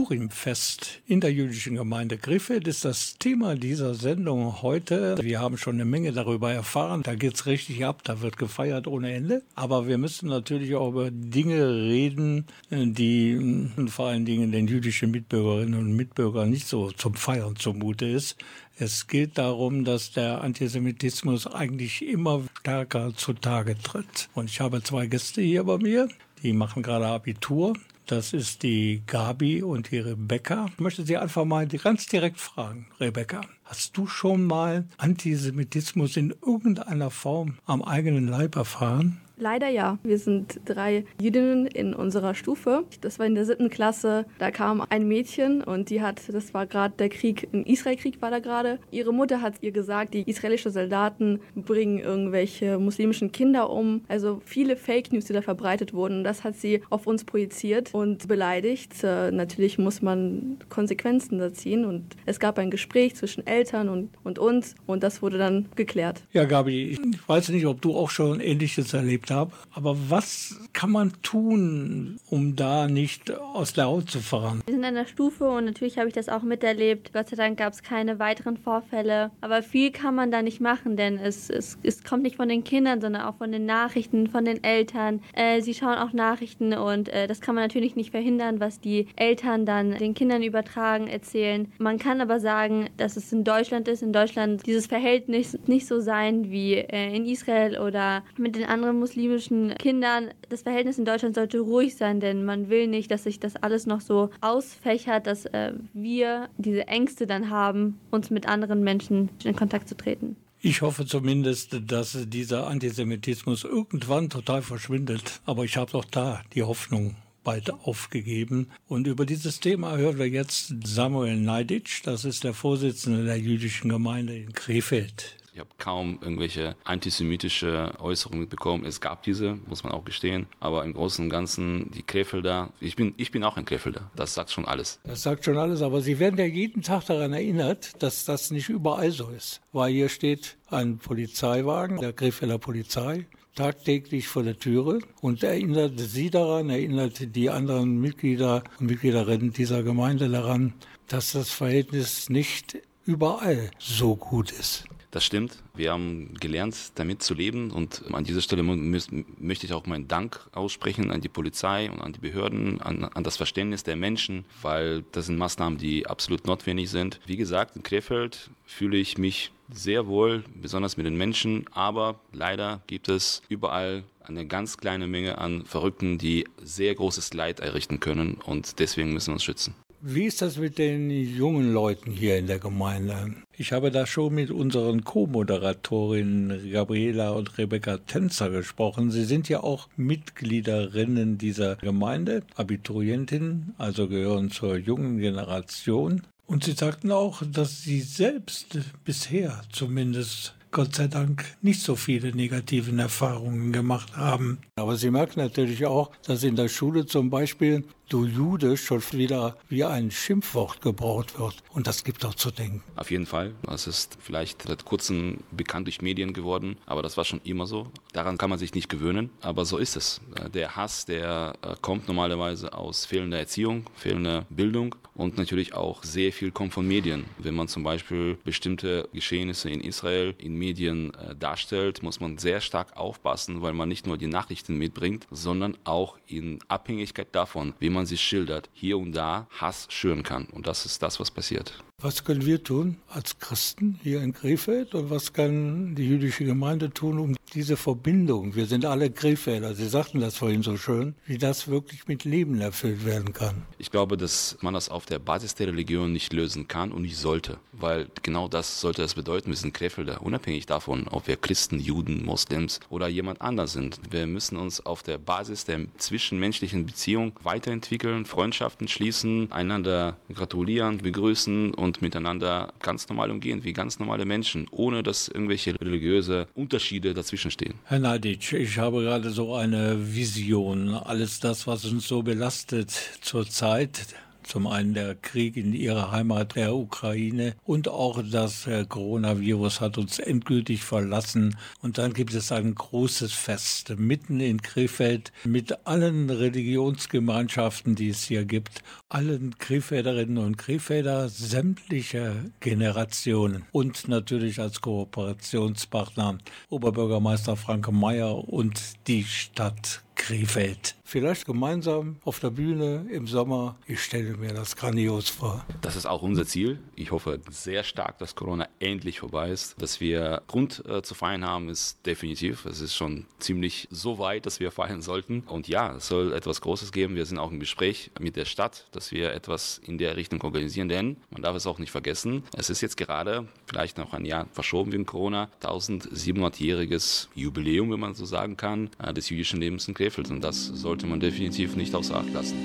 Purimfest 0.07 1.01
in 1.05 1.19
der 1.19 1.33
jüdischen 1.33 1.75
Gemeinde 1.75 2.17
Krefeld 2.17 2.65
ist 2.65 2.85
das 2.85 3.17
Thema 3.17 3.55
dieser 3.55 3.93
Sendung 3.93 4.61
heute. 4.61 5.17
Wir 5.21 5.41
haben 5.41 5.57
schon 5.57 5.75
eine 5.75 5.83
Menge 5.83 6.13
darüber 6.13 6.53
erfahren. 6.53 7.03
Da 7.03 7.15
geht's 7.15 7.45
richtig 7.45 7.83
ab, 7.83 8.03
da 8.05 8.21
wird 8.21 8.37
gefeiert 8.37 8.87
ohne 8.87 9.11
Ende. 9.11 9.43
Aber 9.55 9.85
wir 9.85 9.97
müssen 9.97 10.29
natürlich 10.29 10.75
auch 10.75 10.91
über 10.91 11.11
Dinge 11.11 11.67
reden, 11.67 12.45
die 12.71 13.35
mm, 13.35 13.89
vor 13.89 14.07
allen 14.07 14.23
Dingen 14.23 14.53
den 14.53 14.67
jüdischen 14.67 15.11
Mitbürgerinnen 15.11 15.77
und 15.77 15.93
Mitbürgern 15.93 16.49
nicht 16.49 16.67
so 16.67 16.89
zum 16.91 17.15
Feiern 17.15 17.57
zumute 17.57 18.05
ist. 18.05 18.37
Es 18.79 19.07
geht 19.07 19.37
darum, 19.37 19.83
dass 19.83 20.13
der 20.13 20.39
Antisemitismus 20.39 21.47
eigentlich 21.47 22.01
immer 22.01 22.43
stärker 22.61 23.13
zutage 23.13 23.77
tritt. 23.77 24.29
Und 24.35 24.49
ich 24.49 24.61
habe 24.61 24.81
zwei 24.83 25.07
Gäste 25.07 25.41
hier 25.41 25.65
bei 25.65 25.77
mir, 25.77 26.07
die 26.43 26.53
machen 26.53 26.81
gerade 26.81 27.07
Abitur. 27.07 27.73
Das 28.07 28.31
ist 28.31 28.63
die 28.63 29.03
Gabi 29.05 29.61
und 29.61 29.91
die 29.91 29.99
Rebecca. 29.99 30.67
Ich 30.71 30.79
möchte 30.79 31.05
Sie 31.05 31.17
einfach 31.17 31.43
mal 31.43 31.67
ganz 31.67 32.05
direkt 32.05 32.39
fragen, 32.39 32.87
Rebecca. 33.01 33.41
Hast 33.65 33.97
du 33.97 34.07
schon 34.07 34.45
mal 34.45 34.87
Antisemitismus 34.97 36.15
in 36.15 36.33
irgendeiner 36.41 37.11
Form 37.11 37.57
am 37.65 37.81
eigenen 37.81 38.29
Leib 38.29 38.55
erfahren? 38.55 39.19
Leider 39.39 39.69
ja. 39.69 39.99
Wir 40.03 40.17
sind 40.17 40.59
drei 40.65 41.05
Jüdinnen 41.21 41.67
in 41.67 41.93
unserer 41.93 42.33
Stufe. 42.33 42.85
Das 43.01 43.19
war 43.19 43.27
in 43.27 43.35
der 43.35 43.45
siebten 43.45 43.69
Klasse. 43.69 44.25
Da 44.39 44.49
kam 44.49 44.83
ein 44.89 45.07
Mädchen 45.07 45.63
und 45.63 45.91
die 45.91 46.01
hat, 46.01 46.21
das 46.31 46.55
war 46.55 46.65
gerade 46.65 46.95
der 46.97 47.09
Krieg, 47.09 47.47
ein 47.53 47.63
Israelkrieg 47.63 48.19
war 48.21 48.31
da 48.31 48.39
gerade. 48.39 48.79
Ihre 48.89 49.13
Mutter 49.13 49.41
hat 49.41 49.55
ihr 49.61 49.71
gesagt, 49.71 50.15
die 50.15 50.27
israelischen 50.27 50.71
Soldaten 50.71 51.39
bringen 51.55 51.99
irgendwelche 51.99 52.79
muslimischen 52.79 53.31
Kinder 53.31 53.69
um. 53.69 54.01
Also 54.07 54.41
viele 54.43 54.75
Fake 54.75 55.13
News, 55.13 55.25
die 55.25 55.33
da 55.33 55.43
verbreitet 55.43 55.93
wurden. 55.93 56.23
Das 56.23 56.43
hat 56.43 56.55
sie 56.55 56.81
auf 56.89 57.05
uns 57.05 57.23
projiziert 57.23 57.93
und 57.93 58.27
beleidigt. 58.27 59.03
Äh, 59.03 59.29
natürlich 59.29 59.77
muss 59.77 60.01
man 60.01 60.57
Konsequenzen 60.69 61.37
da 61.37 61.53
ziehen 61.53 61.85
und 61.85 62.15
es 62.25 62.39
gab 62.39 62.57
ein 62.57 62.71
Gespräch 62.71 63.15
zwischen 63.15 63.45
Eltern 63.45 63.87
und, 63.89 64.09
und 64.23 64.39
uns 64.39 64.73
und 64.87 65.03
das 65.03 65.21
wurde 65.21 65.37
dann 65.37 65.67
geklärt. 65.75 66.23
Ja, 66.33 66.45
Gabi, 66.45 66.91
ich 66.91 66.99
weiß 67.27 67.49
nicht, 67.49 67.67
ob 67.67 67.81
du 67.81 67.95
auch 67.95 68.09
schon 68.09 68.39
Ähnliches 68.39 68.93
erlebt 68.93 69.26
hast, 69.31 69.51
aber 69.73 69.95
was 70.09 70.59
kann 70.73 70.91
man 70.91 71.13
tun, 71.21 72.19
um 72.29 72.55
da 72.55 72.87
nicht 72.87 73.31
aus 73.31 73.73
der 73.73 73.85
Haut 73.85 74.09
zu 74.09 74.19
fahren? 74.19 74.61
Wir 74.65 74.73
sind 74.73 74.83
in 74.83 74.95
der 74.95 75.07
Stufe 75.07 75.49
und 75.49 75.65
natürlich 75.65 75.97
habe 75.97 76.07
ich 76.07 76.13
das 76.13 76.29
auch 76.29 76.43
miterlebt. 76.43 77.13
Gott 77.13 77.29
sei 77.29 77.35
Dank 77.35 77.57
gab 77.57 77.73
es 77.73 77.83
keine 77.83 78.19
weiteren 78.19 78.57
Vorfälle. 78.57 79.31
Aber 79.41 79.61
viel 79.63 79.91
kann 79.91 80.15
man 80.15 80.31
da 80.31 80.41
nicht 80.41 80.61
machen, 80.61 80.97
denn 80.97 81.17
es, 81.17 81.49
es, 81.49 81.77
es 81.83 82.03
kommt 82.03 82.23
nicht 82.23 82.35
von 82.35 82.49
den 82.49 82.63
Kindern, 82.63 83.01
sondern 83.01 83.23
auch 83.23 83.35
von 83.37 83.51
den 83.51 83.65
Nachrichten, 83.65 84.27
von 84.27 84.45
den 84.45 84.63
Eltern. 84.63 85.21
Äh, 85.33 85.61
sie 85.61 85.73
schauen 85.73 85.97
auch 85.97 86.13
Nachrichten 86.13 86.73
und 86.73 87.09
äh, 87.09 87.27
das 87.27 87.41
kann 87.41 87.55
man 87.55 87.63
natürlich 87.63 87.95
nicht 87.95 88.11
verhindern, 88.11 88.59
was 88.59 88.79
die 88.79 89.07
Eltern 89.15 89.65
dann 89.65 89.91
den 89.91 90.13
Kindern 90.13 90.43
übertragen, 90.43 91.07
erzählen. 91.07 91.71
Man 91.77 91.97
kann 91.97 92.21
aber 92.21 92.39
sagen, 92.39 92.89
dass 92.97 93.17
es 93.17 93.31
in 93.31 93.43
Deutschland 93.43 93.87
ist. 93.87 94.01
In 94.01 94.13
Deutschland 94.13 94.65
dieses 94.65 94.87
Verhältnis 94.87 95.57
nicht 95.67 95.87
so 95.87 95.99
sein 95.99 96.49
wie 96.51 96.75
äh, 96.75 97.15
in 97.15 97.25
Israel 97.25 97.79
oder 97.79 98.23
mit 98.37 98.55
den 98.55 98.65
anderen 98.65 98.99
muslimischen 99.17 99.73
Kindern. 99.79 100.29
Das 100.49 100.61
Verhältnis 100.61 100.99
in 100.99 101.05
Deutschland 101.05 101.33
sollte 101.33 101.59
ruhig 101.59 101.95
sein, 101.95 102.19
denn 102.19 102.45
man 102.45 102.69
will 102.69 102.87
nicht, 102.87 103.09
dass 103.09 103.23
sich 103.23 103.39
das 103.39 103.55
alles 103.55 103.87
noch 103.87 104.01
so 104.01 104.29
ausfächert, 104.41 105.25
dass 105.25 105.45
äh, 105.47 105.73
wir 105.93 106.49
diese 106.57 106.87
Ängste 106.87 107.25
dann 107.25 107.49
haben, 107.49 107.99
uns 108.11 108.29
mit 108.29 108.47
anderen 108.47 108.83
Menschen 108.83 109.29
in 109.43 109.55
Kontakt 109.55 109.89
zu 109.89 109.97
treten. 109.97 110.35
Ich 110.61 110.81
hoffe 110.81 111.05
zumindest, 111.05 111.79
dass 111.87 112.17
dieser 112.27 112.67
Antisemitismus 112.67 113.63
irgendwann 113.63 114.29
total 114.29 114.61
verschwindet. 114.61 115.41
Aber 115.45 115.63
ich 115.63 115.77
habe 115.77 115.97
auch 115.97 116.05
da 116.05 116.41
die 116.53 116.63
Hoffnung 116.63 117.15
bald 117.43 117.71
aufgegeben. 117.71 118.67
Und 118.87 119.07
über 119.07 119.25
dieses 119.25 119.59
Thema 119.59 119.97
hören 119.97 120.19
wir 120.19 120.27
jetzt 120.27 120.73
Samuel 120.85 121.37
Neiditsch. 121.37 122.01
Das 122.03 122.25
ist 122.25 122.43
der 122.43 122.53
Vorsitzende 122.53 123.23
der 123.23 123.39
jüdischen 123.39 123.89
Gemeinde 123.89 124.37
in 124.37 124.53
Krefeld. 124.53 125.36
Ich 125.57 125.59
habe 125.59 125.71
kaum 125.79 126.19
irgendwelche 126.21 126.75
antisemitische 126.83 127.91
Äußerungen 127.97 128.41
mitbekommen. 128.41 128.85
Es 128.85 129.01
gab 129.01 129.23
diese, 129.23 129.57
muss 129.65 129.83
man 129.83 129.91
auch 129.91 130.05
gestehen. 130.05 130.45
Aber 130.59 130.83
im 130.83 130.93
Großen 130.93 131.25
und 131.25 131.31
Ganzen, 131.31 131.89
die 131.89 132.03
Krefelder, 132.03 132.69
ich 132.79 132.95
bin, 132.95 133.15
ich 133.17 133.31
bin 133.31 133.43
auch 133.43 133.57
ein 133.57 133.65
Krefelder. 133.65 134.11
Das 134.15 134.35
sagt 134.35 134.51
schon 134.51 134.65
alles. 134.65 134.99
Das 135.03 135.23
sagt 135.23 135.45
schon 135.45 135.57
alles, 135.57 135.81
aber 135.81 136.01
Sie 136.01 136.19
werden 136.19 136.37
ja 136.37 136.45
jeden 136.45 136.83
Tag 136.83 137.07
daran 137.07 137.33
erinnert, 137.33 138.03
dass 138.03 138.23
das 138.23 138.51
nicht 138.51 138.69
überall 138.69 139.09
so 139.09 139.29
ist. 139.29 139.61
Weil 139.71 139.93
hier 139.93 140.09
steht 140.09 140.57
ein 140.69 140.99
Polizeiwagen 140.99 141.97
der 141.97 142.13
Krefelder 142.13 142.59
Polizei 142.59 143.25
tagtäglich 143.55 144.27
vor 144.27 144.43
der 144.43 144.59
Türe 144.59 144.99
und 145.21 145.41
erinnert 145.41 145.99
Sie 145.99 146.29
daran, 146.29 146.69
erinnert 146.69 147.35
die 147.35 147.49
anderen 147.49 147.99
Mitglieder 147.99 148.63
und 148.79 148.85
Mitgliederinnen 148.85 149.53
dieser 149.53 149.81
Gemeinde 149.81 150.29
daran, 150.29 150.75
dass 151.07 151.31
das 151.31 151.49
Verhältnis 151.49 152.29
nicht 152.29 152.77
überall 153.07 153.71
so 153.79 154.15
gut 154.15 154.51
ist. 154.51 154.85
Das 155.17 155.25
stimmt. 155.25 155.57
Wir 155.73 155.93
haben 155.93 156.35
gelernt, 156.39 156.91
damit 156.93 157.23
zu 157.23 157.33
leben. 157.33 157.71
Und 157.71 158.03
an 158.13 158.23
dieser 158.23 158.39
Stelle 158.39 158.61
möchte 158.61 159.65
ich 159.65 159.73
auch 159.73 159.87
meinen 159.87 160.07
Dank 160.07 160.47
aussprechen 160.51 161.09
an 161.09 161.21
die 161.21 161.27
Polizei 161.27 161.89
und 161.89 162.01
an 162.01 162.13
die 162.13 162.19
Behörden, 162.19 162.79
an, 162.81 163.03
an 163.03 163.23
das 163.23 163.35
Verständnis 163.35 163.83
der 163.83 163.95
Menschen, 163.95 164.45
weil 164.61 165.03
das 165.13 165.25
sind 165.25 165.39
Maßnahmen, 165.39 165.79
die 165.79 166.05
absolut 166.05 166.45
notwendig 166.45 166.91
sind. 166.91 167.19
Wie 167.25 167.35
gesagt, 167.35 167.75
in 167.75 167.81
Krefeld 167.81 168.51
fühle 168.67 168.97
ich 168.97 169.17
mich 169.17 169.51
sehr 169.71 170.05
wohl, 170.05 170.43
besonders 170.53 170.97
mit 170.97 171.07
den 171.07 171.17
Menschen, 171.17 171.65
aber 171.71 172.19
leider 172.31 172.81
gibt 172.85 173.09
es 173.09 173.41
überall 173.49 174.03
eine 174.21 174.45
ganz 174.45 174.77
kleine 174.77 175.07
Menge 175.07 175.39
an 175.39 175.65
Verrückten, 175.65 176.19
die 176.19 176.45
sehr 176.61 176.93
großes 176.93 177.33
Leid 177.33 177.59
errichten 177.59 177.99
können 177.99 178.35
und 178.35 178.77
deswegen 178.77 179.13
müssen 179.13 179.29
wir 179.29 179.33
uns 179.33 179.43
schützen. 179.43 179.73
Wie 179.99 180.25
ist 180.25 180.43
das 180.43 180.57
mit 180.57 180.77
den 180.77 181.09
jungen 181.09 181.73
Leuten 181.73 182.11
hier 182.11 182.37
in 182.37 182.45
der 182.45 182.59
Gemeinde? 182.59 183.33
Ich 183.57 183.71
habe 183.71 183.89
da 183.89 184.05
schon 184.05 184.35
mit 184.35 184.51
unseren 184.51 185.03
Co-Moderatorinnen 185.03 186.71
Gabriela 186.71 187.31
und 187.31 187.57
Rebecca 187.57 187.97
Tänzer 187.97 188.51
gesprochen. 188.51 189.09
Sie 189.09 189.25
sind 189.25 189.49
ja 189.49 189.63
auch 189.63 189.89
Mitgliederinnen 189.97 191.39
dieser 191.39 191.77
Gemeinde, 191.77 192.43
Abiturientinnen, 192.55 193.73
also 193.79 194.07
gehören 194.07 194.51
zur 194.51 194.77
jungen 194.77 195.17
Generation. 195.17 196.21
Und 196.45 196.63
sie 196.63 196.73
sagten 196.73 197.11
auch, 197.11 197.41
dass 197.51 197.81
sie 197.81 198.01
selbst 198.01 198.77
bisher 199.03 199.63
zumindest 199.71 200.53
Gott 200.69 200.95
sei 200.95 201.07
Dank 201.07 201.43
nicht 201.61 201.81
so 201.81 201.95
viele 201.95 202.35
negativen 202.35 202.99
Erfahrungen 202.99 203.73
gemacht 203.73 204.15
haben. 204.15 204.59
Aber 204.75 204.95
sie 204.95 205.09
merken 205.09 205.39
natürlich 205.39 205.85
auch, 205.87 206.11
dass 206.27 206.43
in 206.43 206.55
der 206.55 206.67
Schule 206.67 207.07
zum 207.07 207.31
Beispiel 207.31 207.83
du 208.09 208.25
Jude 208.25 208.77
schon 208.77 209.01
wieder 209.11 209.57
wie 209.69 209.83
ein 209.83 210.11
Schimpfwort 210.11 210.81
gebraucht 210.81 211.37
wird. 211.39 211.55
Und 211.71 211.87
das 211.87 212.03
gibt 212.03 212.25
auch 212.25 212.35
zu 212.35 212.51
denken. 212.51 212.83
Auf 212.95 213.11
jeden 213.11 213.25
Fall. 213.25 213.53
Das 213.63 213.87
ist 213.87 214.17
vielleicht 214.19 214.63
seit 214.63 214.85
kurzem 214.85 215.39
bekannt 215.51 215.87
durch 215.87 216.01
Medien 216.01 216.33
geworden, 216.33 216.77
aber 216.85 217.01
das 217.01 217.17
war 217.17 217.25
schon 217.25 217.41
immer 217.43 217.67
so. 217.67 217.87
Daran 218.13 218.37
kann 218.37 218.49
man 218.49 218.59
sich 218.59 218.73
nicht 218.73 218.89
gewöhnen, 218.89 219.29
aber 219.41 219.65
so 219.65 219.77
ist 219.77 219.95
es. 219.95 220.21
Der 220.53 220.75
Hass, 220.75 221.05
der 221.05 221.53
äh, 221.61 221.75
kommt 221.81 222.07
normalerweise 222.07 222.73
aus 222.73 223.05
fehlender 223.05 223.37
Erziehung, 223.37 223.85
fehlender 223.95 224.45
Bildung 224.49 224.95
und 225.13 225.37
natürlich 225.37 225.73
auch 225.73 226.03
sehr 226.03 226.31
viel 226.31 226.51
kommt 226.51 226.73
von 226.73 226.87
Medien. 226.87 227.25
Wenn 227.37 227.55
man 227.55 227.67
zum 227.67 227.83
Beispiel 227.83 228.37
bestimmte 228.43 229.09
Geschehnisse 229.13 229.69
in 229.69 229.81
Israel 229.81 230.35
in 230.37 230.55
Medien 230.55 231.13
äh, 231.15 231.35
darstellt, 231.35 232.03
muss 232.03 232.19
man 232.19 232.37
sehr 232.37 232.61
stark 232.61 232.95
aufpassen, 232.95 233.61
weil 233.61 233.73
man 233.73 233.89
nicht 233.89 234.07
nur 234.07 234.17
die 234.17 234.27
Nachrichten 234.27 234.77
mitbringt, 234.77 235.27
sondern 235.31 235.77
auch 235.83 236.17
in 236.27 236.59
Abhängigkeit 236.67 237.27
davon, 237.31 237.73
wie 237.79 237.89
man 237.89 237.96
sie 238.05 238.17
schildert, 238.17 238.69
hier 238.73 238.97
und 238.97 239.13
da 239.13 239.47
Hass 239.59 239.87
schüren 239.89 240.23
kann. 240.23 240.45
Und 240.45 240.67
das 240.67 240.85
ist 240.85 241.01
das, 241.01 241.19
was 241.19 241.31
passiert. 241.31 241.73
Was 242.03 242.23
können 242.23 242.45
wir 242.45 242.63
tun 242.63 242.97
als 243.09 243.39
Christen 243.39 243.99
hier 244.03 244.21
in 244.21 244.31
Krefeld 244.31 244.93
und 244.93 245.09
was 245.09 245.33
kann 245.33 245.95
die 245.95 246.07
jüdische 246.07 246.45
Gemeinde 246.45 246.91
tun, 246.91 247.17
um 247.17 247.35
diese 247.55 247.75
Verbindung, 247.75 248.53
wir 248.53 248.67
sind 248.67 248.85
alle 248.85 249.09
Krefelder, 249.09 249.73
Sie 249.73 249.87
sagten 249.87 250.19
das 250.19 250.37
vorhin 250.37 250.61
so 250.61 250.77
schön, 250.77 251.15
wie 251.25 251.39
das 251.39 251.67
wirklich 251.67 252.07
mit 252.07 252.23
Leben 252.23 252.61
erfüllt 252.61 253.03
werden 253.03 253.33
kann? 253.33 253.63
Ich 253.79 253.89
glaube, 253.89 254.15
dass 254.15 254.57
man 254.61 254.75
das 254.75 254.89
auf 254.89 255.07
der 255.07 255.17
Basis 255.17 255.55
der 255.55 255.67
Religion 255.67 256.11
nicht 256.11 256.33
lösen 256.33 256.67
kann 256.67 256.91
und 256.91 257.01
nicht 257.01 257.17
sollte, 257.17 257.57
weil 257.71 258.07
genau 258.21 258.47
das 258.47 258.79
sollte 258.79 259.01
es 259.01 259.15
bedeuten. 259.15 259.49
Wir 259.49 259.55
sind 259.55 259.73
Krefelder, 259.73 260.21
unabhängig 260.21 260.67
davon, 260.67 261.07
ob 261.07 261.27
wir 261.27 261.37
Christen, 261.37 261.79
Juden, 261.79 262.23
Moslems 262.23 262.79
oder 262.89 263.07
jemand 263.07 263.41
anders 263.41 263.73
sind. 263.73 263.99
Wir 264.11 264.27
müssen 264.27 264.57
uns 264.57 264.85
auf 264.85 265.01
der 265.01 265.17
Basis 265.17 265.65
der 265.65 265.85
zwischenmenschlichen 265.97 266.85
Beziehung 266.85 267.31
weiterentwickeln, 267.41 268.25
Freundschaften 268.25 268.87
schließen, 268.87 269.51
einander 269.51 270.17
gratulieren, 270.31 270.99
begrüßen 270.99 271.73
und 271.73 271.86
miteinander 272.01 272.73
ganz 272.81 273.09
normal 273.09 273.31
umgehen, 273.31 273.63
wie 273.63 273.73
ganz 273.73 273.99
normale 273.99 274.25
Menschen, 274.25 274.67
ohne 274.71 275.03
dass 275.03 275.27
irgendwelche 275.27 275.79
religiöse 275.79 276.47
Unterschiede 276.53 277.13
dazwischen 277.13 277.51
stehen. 277.51 277.75
Herr 277.85 277.99
Nadic, 277.99 278.53
ich 278.53 278.77
habe 278.77 279.01
gerade 279.01 279.29
so 279.29 279.55
eine 279.55 280.15
Vision. 280.15 280.93
Alles 280.93 281.39
das, 281.39 281.67
was 281.67 281.85
uns 281.85 282.07
so 282.07 282.21
belastet 282.23 282.91
zurzeit, 283.21 284.07
zum 284.47 284.67
einen 284.67 284.93
der 284.93 285.15
Krieg 285.15 285.57
in 285.57 285.73
ihrer 285.73 286.11
Heimat 286.11 286.55
der 286.55 286.75
Ukraine 286.75 287.55
und 287.63 287.87
auch 287.87 288.23
das 288.23 288.65
äh, 288.67 288.85
Coronavirus 288.87 289.81
hat 289.81 289.97
uns 289.97 290.19
endgültig 290.19 290.83
verlassen. 290.83 291.57
Und 291.81 291.97
dann 291.97 292.13
gibt 292.13 292.33
es 292.33 292.51
ein 292.51 292.73
großes 292.73 293.33
Fest 293.33 293.95
mitten 293.97 294.39
in 294.39 294.61
Krefeld 294.61 295.31
mit 295.43 295.85
allen 295.85 296.29
Religionsgemeinschaften, 296.29 297.95
die 297.95 298.09
es 298.09 298.23
hier 298.23 298.45
gibt, 298.45 298.83
allen 299.09 299.57
Krefelderinnen 299.57 300.37
und 300.37 300.57
Krefelder 300.57 301.29
sämtlicher 301.29 302.35
Generationen 302.59 303.65
und 303.71 304.07
natürlich 304.07 304.59
als 304.59 304.81
Kooperationspartner 304.81 306.37
Oberbürgermeister 306.69 307.55
Franke 307.55 307.91
Meyer 307.91 308.47
und 308.47 309.07
die 309.07 309.23
Stadt 309.23 310.03
Krefeld. 310.17 310.95
Vielleicht 311.05 311.45
gemeinsam 311.45 312.17
auf 312.25 312.41
der 312.41 312.49
Bühne 312.49 313.05
im 313.09 313.27
Sommer. 313.27 313.77
Ich 313.87 314.03
stelle 314.03 314.35
mir 314.35 314.53
das 314.53 314.75
grandios 314.75 315.29
vor. 315.29 315.65
Das 315.81 315.95
ist 315.95 316.05
auch 316.05 316.21
unser 316.21 316.45
Ziel. 316.45 316.79
Ich 316.95 317.11
hoffe 317.11 317.39
sehr 317.49 317.85
stark, 317.85 318.17
dass 318.17 318.35
Corona 318.35 318.67
endlich 318.79 319.21
vorbei 319.21 319.51
ist. 319.51 319.81
Dass 319.81 320.01
wir 320.01 320.41
Grund 320.47 320.83
äh, 320.85 321.01
zu 321.03 321.15
feiern 321.15 321.45
haben, 321.45 321.69
ist 321.69 322.05
definitiv. 322.05 322.65
Es 322.65 322.81
ist 322.81 322.93
schon 322.93 323.25
ziemlich 323.39 323.87
so 323.89 324.19
weit, 324.19 324.45
dass 324.45 324.59
wir 324.59 324.69
feiern 324.69 325.01
sollten. 325.01 325.43
Und 325.47 325.69
ja, 325.69 325.95
es 325.95 326.09
soll 326.09 326.33
etwas 326.33 326.59
Großes 326.59 326.91
geben. 326.91 327.15
Wir 327.15 327.25
sind 327.25 327.37
auch 327.37 327.51
im 327.51 327.61
Gespräch 327.61 328.11
mit 328.19 328.35
der 328.35 328.45
Stadt, 328.45 328.87
dass 328.91 329.13
wir 329.13 329.31
etwas 329.31 329.77
in 329.77 329.97
der 329.97 330.17
Richtung 330.17 330.41
organisieren. 330.41 330.89
Denn 330.89 331.15
man 331.29 331.41
darf 331.41 331.55
es 331.55 331.67
auch 331.67 331.79
nicht 331.79 331.91
vergessen, 331.91 332.43
es 332.57 332.69
ist 332.69 332.81
jetzt 332.81 332.97
gerade, 332.97 333.47
vielleicht 333.65 333.97
noch 333.97 334.13
ein 334.13 334.25
Jahr 334.25 334.47
verschoben 334.51 334.91
wegen 334.91 335.05
Corona, 335.05 335.49
1700-jähriges 335.61 337.29
Jubiläum, 337.33 337.91
wenn 337.91 337.99
man 338.01 338.13
so 338.13 338.25
sagen 338.25 338.57
kann, 338.57 338.89
äh, 338.99 339.13
des 339.13 339.29
jüdischen 339.29 339.61
Lebens 339.61 339.87
in 339.87 339.93
Krefeld. 339.93 340.06
Und 340.15 340.43
das 340.43 340.67
sollte 340.67 341.05
man 341.05 341.19
definitiv 341.19 341.75
nicht 341.75 341.93
außer 341.93 342.15
Acht 342.15 342.33
lassen. 342.33 342.55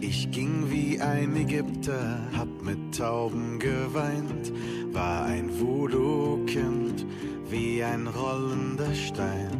Ich 0.00 0.30
ging 0.30 0.70
wie 0.70 1.00
ein 1.00 1.34
Ägypter, 1.34 2.20
hab 2.36 2.48
mit 2.62 2.96
Tauben 2.96 3.58
geweint, 3.58 4.52
war 4.92 5.24
ein 5.24 5.50
Voodoo-Kind, 5.58 7.04
wie 7.50 7.82
ein 7.82 8.06
rollender 8.06 8.94
Stein. 8.94 9.50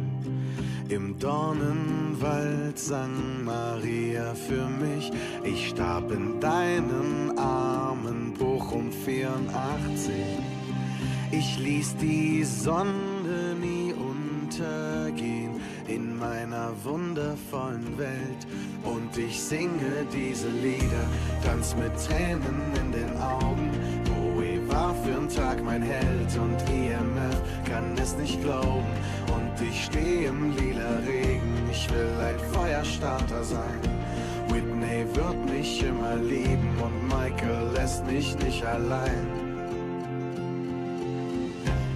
Im 0.87 1.19
Dornenwald 1.19 2.79
sang 2.79 3.43
Maria 3.43 4.33
für 4.33 4.67
mich, 4.69 5.11
ich 5.43 5.69
starb 5.69 6.11
in 6.11 6.39
deinen 6.39 7.37
Armen, 7.37 8.33
Bochum 8.33 8.91
84. 8.91 10.13
Ich 11.31 11.59
ließ 11.59 11.97
die 11.97 12.43
Sonne 12.45 13.55
nie 13.61 13.93
untergehen 13.93 15.48
in 15.89 16.17
meiner 16.19 16.71
wundervollen 16.83 17.97
Welt 17.97 18.45
und 18.83 19.17
ich 19.17 19.41
singe 19.41 20.05
diese 20.13 20.47
Lieder, 20.49 21.05
tanz 21.43 21.75
mit 21.75 21.91
Tränen 22.05 22.61
in 22.79 22.91
den 22.91 23.17
Augen. 23.17 23.71
Bowie 24.05 24.61
war 24.67 24.93
für'n 25.03 25.33
Tag 25.33 25.63
mein 25.63 25.81
Held 25.81 26.37
und 26.37 26.57
IMF 26.69 27.37
kann 27.65 27.97
es 28.01 28.15
nicht 28.17 28.41
glauben 28.43 28.93
und 29.33 29.67
ich 29.67 29.85
stehe 29.85 30.29
im 30.29 30.55
lila 30.57 30.97
Regen, 31.07 31.69
ich 31.71 31.89
will 31.91 32.13
ein 32.21 32.39
Feuerstarter 32.53 33.43
sein. 33.43 33.81
Whitney 34.49 35.05
wird 35.15 35.49
mich 35.49 35.83
immer 35.83 36.15
lieben 36.15 36.71
und 36.83 37.07
Michael 37.07 37.71
lässt 37.73 38.05
mich 38.05 38.37
nicht 38.39 38.63
allein. 38.63 39.27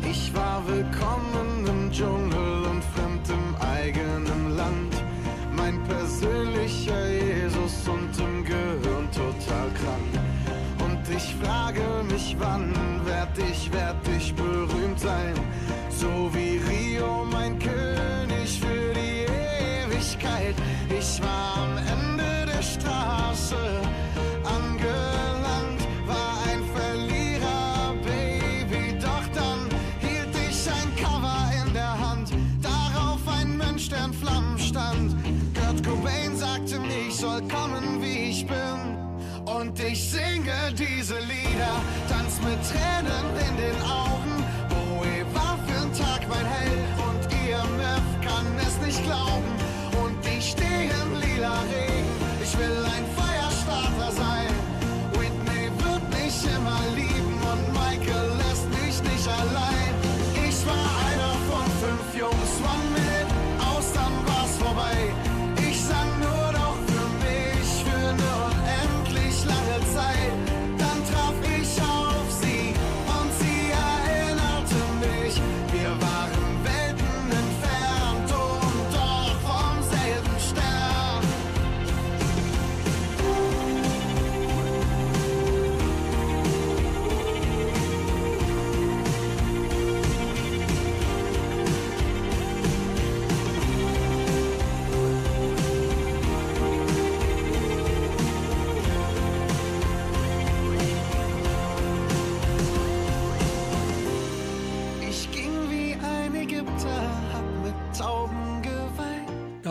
Ich 0.10 0.34
war 0.36 0.62
willkommen 0.68 1.66
im 1.68 1.92
Dschungel 1.92 2.53
wann 12.40 12.74
werd 13.06 13.38
ich, 13.38 13.72
werd 13.72 14.08
ich 14.18 14.34
berühmt 14.34 15.00
sein? 15.00 15.34
So 15.90 16.30
wie 16.34 16.58
Rio, 16.58 17.26
mein 17.32 17.58
König 17.60 18.60
für 18.60 18.94
die 18.94 19.26
Ewigkeit. 19.86 20.56
Ich 20.90 21.22
war 21.22 21.64
am 21.64 21.78
Ende 21.78 22.52
der 22.52 22.62
Straße 22.62 23.83
mit 42.44 42.60
Tränen 42.70 43.26
in 43.48 43.58
den 43.58 43.82
Augen. 43.84 44.13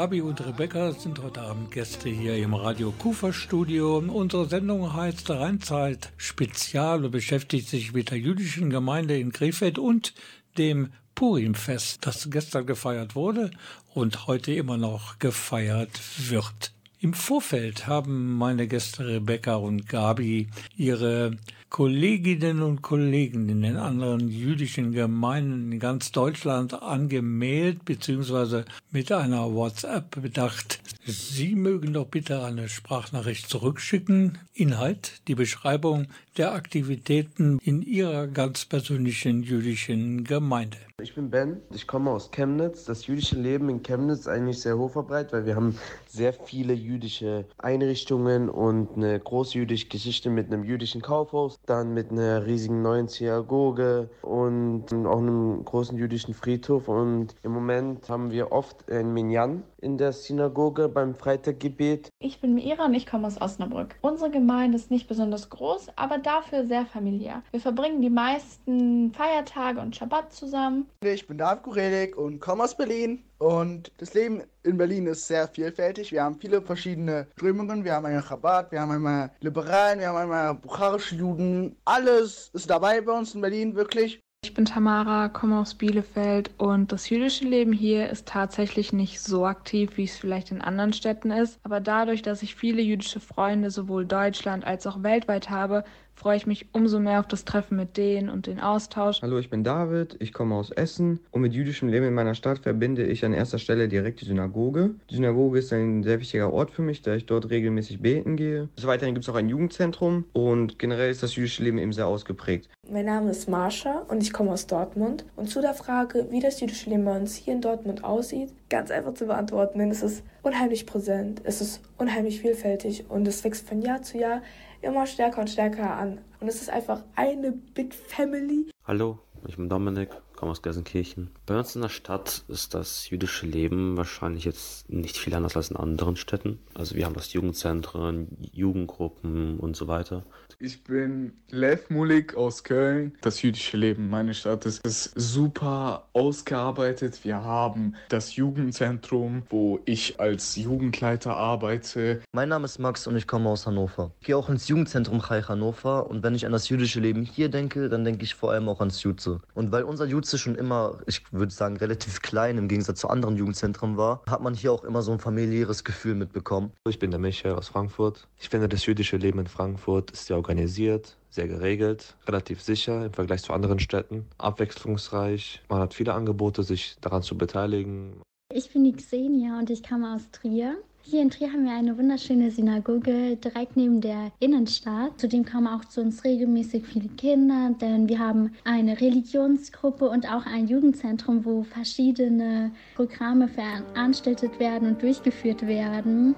Gabi 0.03 0.21
und 0.21 0.45
Rebecca 0.45 0.91
sind 0.91 1.23
heute 1.23 1.43
Abend 1.43 1.71
Gäste 1.71 2.09
hier 2.09 2.37
im 2.37 2.55
Radio 2.55 2.91
Kufa 2.91 3.33
Studio. 3.33 3.99
Unsere 3.99 4.49
Sendung 4.49 4.93
heißt 4.95 5.31
Rheinzeit 5.31 6.11
Spezial 6.17 7.05
und 7.05 7.13
beschäftigt 7.13 7.69
sich 7.69 7.93
mit 7.93 8.11
der 8.11 8.19
jüdischen 8.19 8.69
Gemeinde 8.69 9.17
in 9.17 9.31
Krefeld 9.31 9.79
und 9.79 10.13
dem 10.59 10.93
Purimfest, 11.15 12.05
das 12.05 12.29
gestern 12.33 12.67
gefeiert 12.67 13.15
wurde 13.15 13.53
und 13.95 14.27
heute 14.27 14.53
immer 14.53 14.77
noch 14.77 15.21
gefeiert 15.21 16.01
wird. 16.29 16.73
Im 16.99 17.15
Vorfeld 17.15 17.87
haben 17.87 18.37
meine 18.37 18.67
Gäste 18.67 19.07
Rebecca 19.07 19.55
und 19.55 19.89
Gabi 19.89 20.49
ihre 20.77 21.37
Kolleginnen 21.73 22.61
und 22.61 22.83
Kollegen 22.83 23.49
in 23.49 23.63
den 23.63 23.79
anderen 23.79 24.29
jüdischen 24.29 24.93
Gemeinden 24.93 25.73
in 25.73 25.81
ganz 25.81 26.13
Deutschland 26.13 26.83
angemeldet 26.83 27.87
bzw. 27.87 28.65
mit 28.91 29.11
einer 29.11 29.55
WhatsApp 29.55 30.21
bedacht. 30.21 30.83
Sie 31.07 31.55
mögen 31.55 31.95
doch 31.95 32.09
bitte 32.09 32.45
eine 32.45 32.69
Sprachnachricht 32.69 33.49
zurückschicken. 33.49 34.37
Inhalt, 34.53 35.23
die 35.29 35.35
Beschreibung 35.35 36.09
der 36.37 36.53
Aktivitäten 36.53 37.59
in 37.65 37.81
Ihrer 37.81 38.27
ganz 38.27 38.67
persönlichen 38.67 39.43
jüdischen 39.43 40.25
Gemeinde. 40.25 40.77
Ich 41.03 41.15
bin 41.15 41.31
Ben, 41.31 41.61
ich 41.75 41.87
komme 41.87 42.11
aus 42.11 42.31
Chemnitz. 42.31 42.85
Das 42.85 43.07
jüdische 43.07 43.37
Leben 43.37 43.69
in 43.69 43.83
Chemnitz 43.83 44.21
ist 44.21 44.29
eigentlich 44.29 44.61
sehr 44.61 44.79
hochverbreitet, 44.79 45.33
weil 45.33 45.47
wir 45.47 45.57
haben 45.57 45.77
sehr 46.07 46.33
viele 46.33 46.75
jüdische 46.75 47.47
Einrichtungen 47.59 48.49
und 48.49 48.97
eine 48.97 49.19
großjüdische 49.19 49.89
Geschichte 49.89 50.31
mit 50.31 50.47
einem 50.47 50.65
jüdischen 50.65 51.03
Kaufhaus, 51.03 51.59
dann 51.67 51.95
mit 51.95 52.11
einer 52.11 52.45
riesigen 52.47 52.83
neuen 52.83 53.09
Synagoge 53.09 54.11
und 54.23 54.87
auch 54.93 55.19
einem 55.19 55.65
großen 55.65 55.97
jüdischen 55.97 56.35
Friedhof. 56.35 56.89
Und 56.89 57.35
im 57.43 57.53
Moment 57.53 58.09
haben 58.09 58.31
wir 58.31 58.53
oft 58.53 58.91
ein 58.91 59.13
Minyan 59.13 59.63
in 59.79 59.99
der 59.99 60.13
Synagoge 60.13 60.89
beim 60.89 61.15
Freitaggebet. 61.15 62.09
Ich 62.19 62.41
bin 62.41 62.55
Mira 62.55 62.87
und 62.87 62.95
ich 62.95 63.07
komme 63.07 63.27
aus 63.27 63.41
Osnabrück. 63.41 63.97
Unsere 64.01 64.31
Gemeinde 64.31 64.77
ist 64.77 64.91
nicht 64.91 65.09
besonders 65.09 65.51
groß, 65.51 65.89
aber 65.97 66.19
dafür 66.19 66.67
sehr 66.67 66.87
familiär. 66.87 67.43
Wir 67.51 67.61
verbringen 67.61 68.01
die 68.01 68.11
meisten 68.11 69.13
Feiertage 69.13 69.81
und 69.81 69.97
Schabbat 69.97 70.33
zusammen. 70.33 70.87
Ich 71.05 71.27
bin 71.27 71.39
David 71.39 71.63
Kurelik 71.63 72.17
und 72.17 72.41
komme 72.41 72.65
aus 72.65 72.77
Berlin. 72.77 73.23
Und 73.43 73.91
das 73.99 74.15
Leben 74.15 74.45
in 74.63 74.77
Berlin 74.77 75.09
ist 75.09 75.27
sehr 75.27 75.49
vielfältig. 75.49 76.13
Wir 76.13 76.23
haben 76.23 76.39
viele 76.39 76.63
verschiedene 76.63 77.27
Strömungen. 77.33 77.83
Wir 77.83 77.95
haben 77.95 78.07
einmal 78.07 78.23
Chabad, 78.23 78.71
wir 78.71 78.81
haben 78.81 78.93
einmal 78.93 79.33
Liberalen, 79.41 79.99
wir 79.99 80.11
haben 80.11 80.17
einmal 80.17 80.55
bukharische 80.55 81.17
Juden. 81.17 81.75
Alles 81.85 82.51
ist 82.53 82.71
dabei 82.71 83.01
bei 83.01 83.11
uns 83.11 83.35
in 83.35 83.41
Berlin, 83.41 83.75
wirklich. 83.75 84.21
Ich 84.45 84.55
bin 84.55 84.65
Tamara, 84.65 85.29
komme 85.29 85.59
aus 85.59 85.75
Bielefeld 85.75 86.51
und 86.59 86.93
das 86.93 87.11
jüdische 87.11 87.45
Leben 87.45 87.73
hier 87.73 88.11
ist 88.11 88.29
tatsächlich 88.29 88.93
nicht 88.93 89.21
so 89.21 89.45
aktiv, 89.45 89.97
wie 89.97 90.05
es 90.05 90.17
vielleicht 90.17 90.53
in 90.53 90.61
anderen 90.61 90.93
Städten 90.93 91.33
ist. 91.33 91.59
Aber 91.65 91.81
dadurch, 91.81 92.23
dass 92.23 92.45
ich 92.45 92.55
viele 92.55 92.81
jüdische 92.81 93.19
Freunde 93.19 93.71
sowohl 93.71 94.07
Deutschland 94.07 94.65
als 94.65 94.87
auch 94.87 95.03
weltweit 95.03 95.51
habe, 95.51 95.83
freue 96.15 96.37
ich 96.37 96.47
mich 96.47 96.67
umso 96.73 97.01
mehr 97.01 97.21
auf 97.21 97.27
das 97.27 97.45
Treffen 97.45 97.77
mit 97.77 97.97
denen 97.97 98.29
und 98.29 98.47
den 98.47 98.61
Austausch. 98.61 99.21
Hallo, 99.23 99.39
ich 99.39 99.51
bin 99.51 99.65
David, 99.65 100.17
ich 100.21 100.33
komme 100.33 100.55
aus 100.55 100.71
Essen 100.71 101.21
und 101.31 101.43
mit 101.43 101.53
jüdischem 101.53 101.89
Leben 101.89 102.07
in 102.07 102.15
meiner 102.15 102.35
Stadt 102.35 102.61
verbinde 102.61 103.05
ich 103.05 103.25
an 103.25 103.33
erster 103.33 103.59
Stelle 103.59 103.89
direkt 103.89 104.21
die 104.21 104.27
Synagoge. 104.27 104.95
Die 105.11 105.17
Synagoge 105.17 105.59
ist 105.59 105.73
ein 105.73 106.03
sehr 106.03 106.21
wichtiger 106.21 106.53
Ort 106.53 106.71
für 106.71 106.83
mich, 106.83 107.03
da 107.03 107.15
ich 107.15 107.27
dort 107.27 107.51
regelmäßig 107.51 108.01
beten 108.01 108.37
gehe. 108.37 108.69
Des 108.77 108.87
Weiteren 108.87 109.15
gibt 109.15 109.25
es 109.25 109.29
auch 109.29 109.37
ein 109.37 109.49
Jugendzentrum 109.49 110.25
und 110.33 110.79
generell 110.79 111.11
ist 111.11 111.23
das 111.23 111.35
jüdische 111.35 111.63
Leben 111.63 111.79
eben 111.79 111.93
sehr 111.93 112.07
ausgeprägt. 112.07 112.69
Mein 112.91 113.07
Name 113.07 113.31
ist 113.31 113.49
Marsha 113.49 114.05
und 114.09 114.23
ich 114.23 114.33
komme 114.33 114.53
aus 114.53 114.67
Dortmund. 114.67 115.25
Und 115.37 115.49
zu 115.49 115.61
der 115.61 115.75
Frage, 115.75 116.27
wie 116.31 116.41
das 116.41 116.61
jüdische 116.61 116.91
Leben 116.91 117.05
bei 117.05 117.17
uns 117.17 117.35
hier 117.35 117.55
in 117.55 117.61
Dortmund 117.61 118.05
aussieht, 118.05 118.53
ganz 118.69 118.91
einfach 118.91 119.15
zu 119.15 119.27
beantworten, 119.27 119.79
denn 119.79 119.91
es 119.91 120.03
ist 120.03 120.23
unheimlich 120.43 120.87
präsent, 120.87 121.41
es 121.45 121.61
ist 121.61 121.81
unheimlich 121.99 122.41
vielfältig 122.41 123.05
und 123.09 123.27
es 123.27 123.45
wächst 123.45 123.69
von 123.69 123.83
Jahr 123.83 124.03
zu 124.03 124.19
Jahr 124.19 124.43
immer 124.83 125.07
stärker 125.07 125.41
und 125.41 125.51
stärker 125.51 125.97
an. 125.97 126.21
Und 126.41 126.49
es 126.49 126.61
ist 126.61 126.71
einfach 126.71 127.03
eine 127.15 127.53
Big 127.53 127.95
Family. 127.95 128.71
Hallo, 128.85 129.19
ich 129.47 129.57
bin 129.57 129.69
Dominik, 129.69 130.11
komme 130.37 130.53
aus 130.53 130.63
Gelsenkirchen. 130.63 131.31
Bei 131.47 131.59
uns 131.59 131.75
in 131.77 131.83
der 131.83 131.89
Stadt 131.89 132.45
ist 132.49 132.75
das 132.75 133.09
jüdische 133.11 133.47
Leben 133.47 133.97
wahrscheinlich 133.97 134.45
jetzt 134.45 134.91
nicht 134.91 135.17
viel 135.17 135.35
anders 135.35 135.57
als 135.57 135.71
in 135.71 135.77
anderen 135.77 136.17
Städten. 136.17 136.59
Also 136.75 136.97
wir 136.97 137.07
haben 137.07 137.15
das 137.15 137.33
Jugendzentren, 137.33 138.37
Jugendgruppen 138.53 139.59
und 139.61 139.77
so 139.77 139.87
weiter. 139.87 140.25
Ich 140.59 140.85
bin 140.85 141.33
Lev 141.51 141.91
Mulik 141.91 142.35
aus 142.35 142.65
Köln. 142.65 143.13
Das 143.21 143.43
jüdische 143.43 143.77
Leben, 143.77 144.09
meine 144.09 144.35
Stadt, 144.35 144.67
ist, 144.67 144.85
ist 144.87 145.13
super 145.15 146.09
ausgearbeitet. 146.13 147.21
Wir 147.25 147.43
haben 147.43 147.95
das 148.09 148.37
Jugendzentrum, 148.37 149.43
wo 149.49 149.81
ich 149.85 150.21
als 150.21 150.57
Jugendleiter 150.57 151.37
arbeite. 151.37 152.23
Mein 152.33 152.49
Name 152.49 152.65
ist 152.65 152.79
Max 152.79 153.07
und 153.07 153.17
ich 153.17 153.27
komme 153.27 153.49
aus 153.49 153.67
Hannover. 153.67 154.13
Ich 154.21 154.27
gehe 154.27 154.37
auch 154.37 154.49
ins 154.49 154.69
Jugendzentrum 154.69 155.21
Chai 155.23 155.43
Hannover 155.43 156.09
und 156.09 156.23
wenn 156.23 156.35
ich 156.35 156.47
an 156.47 156.53
das 156.53 156.69
jüdische 156.69 157.01
Leben 157.01 157.23
hier 157.23 157.49
denke, 157.49 157.89
dann 157.89 158.05
denke 158.05 158.25
ich 158.25 158.35
vor 158.35 158.53
allem 158.53 158.69
auch 158.69 158.81
ans 158.81 159.03
Jutze. 159.03 159.41
Und 159.55 159.73
weil 159.73 159.85
unser 159.85 160.07
Jutze 160.07 160.39
schon 160.39 160.55
immer, 160.55 160.99
ich 161.07 161.23
würde 161.33 161.53
sagen, 161.53 161.77
relativ 161.77 162.23
klein 162.23 162.59
im 162.59 162.69
Gegensatz 162.69 163.01
zu 163.01 163.09
anderen 163.09 163.37
Jugendzentren 163.37 163.97
war, 163.97 164.23
hat 164.29 164.43
man 164.43 164.55
hier 164.55 164.73
auch 164.73 164.85
immer 164.85 165.03
so 165.03 165.13
ein 165.13 165.19
familiäres 165.19 165.85
Gefühl 165.85 166.15
mitbekommen. 166.15 166.73
Ich 166.89 166.99
bin 166.99 167.11
der 167.11 167.21
Michael 167.21 167.55
aus 167.55 167.69
Frankfurt. 167.69 168.29
Ich 168.39 168.49
finde, 168.49 168.69
das 168.69 168.87
jüdische 168.87 169.17
Leben 169.17 169.39
in 169.39 169.47
Frankfurt 169.47 170.11
ist 170.11 170.27
sehr 170.27 170.37
organisiert, 170.53 171.17
sehr 171.31 171.49
geregelt, 171.49 172.15
relativ 172.29 172.61
sicher 172.61 173.07
im 173.07 173.13
Vergleich 173.15 173.43
zu 173.43 173.55
anderen 173.55 173.79
Städten, 173.79 174.27
abwechslungsreich. 174.37 175.63
Man 175.71 175.81
hat 175.81 175.95
viele 175.95 176.13
Angebote, 176.13 176.63
sich 176.63 176.97
daran 177.01 177.23
zu 177.23 177.39
beteiligen. 177.39 178.21
Ich 178.53 178.71
bin 178.71 178.85
die 178.85 178.93
Xenia 178.93 179.59
und 179.59 179.71
ich 179.71 179.83
komme 179.83 180.15
aus 180.15 180.31
Trier. 180.31 180.77
Hier 181.05 181.23
in 181.23 181.31
Trier 181.31 181.51
haben 181.51 181.65
wir 181.65 181.73
eine 181.73 181.97
wunderschöne 181.97 182.51
Synagoge 182.51 183.37
direkt 183.37 183.79
neben 183.79 184.03
der 184.03 184.31
Innenstadt. 184.41 185.19
Zudem 185.19 185.47
kommen 185.47 185.67
auch 185.67 185.87
zu 185.87 186.03
uns 186.03 186.23
regelmäßig 186.23 186.87
viele 186.87 187.09
Kinder, 187.09 187.75
denn 187.81 188.11
wir 188.11 188.19
haben 188.19 188.53
eine 188.65 189.01
Religionsgruppe 189.01 190.11
und 190.11 190.31
auch 190.31 190.45
ein 190.45 190.69
Jugendzentrum, 190.69 191.47
wo 191.47 191.63
verschiedene 191.63 192.73
Programme 192.95 193.49
veranstaltet 193.49 194.61
werden 194.61 194.89
und 194.89 195.03
durchgeführt 195.03 195.67
werden. 195.67 196.35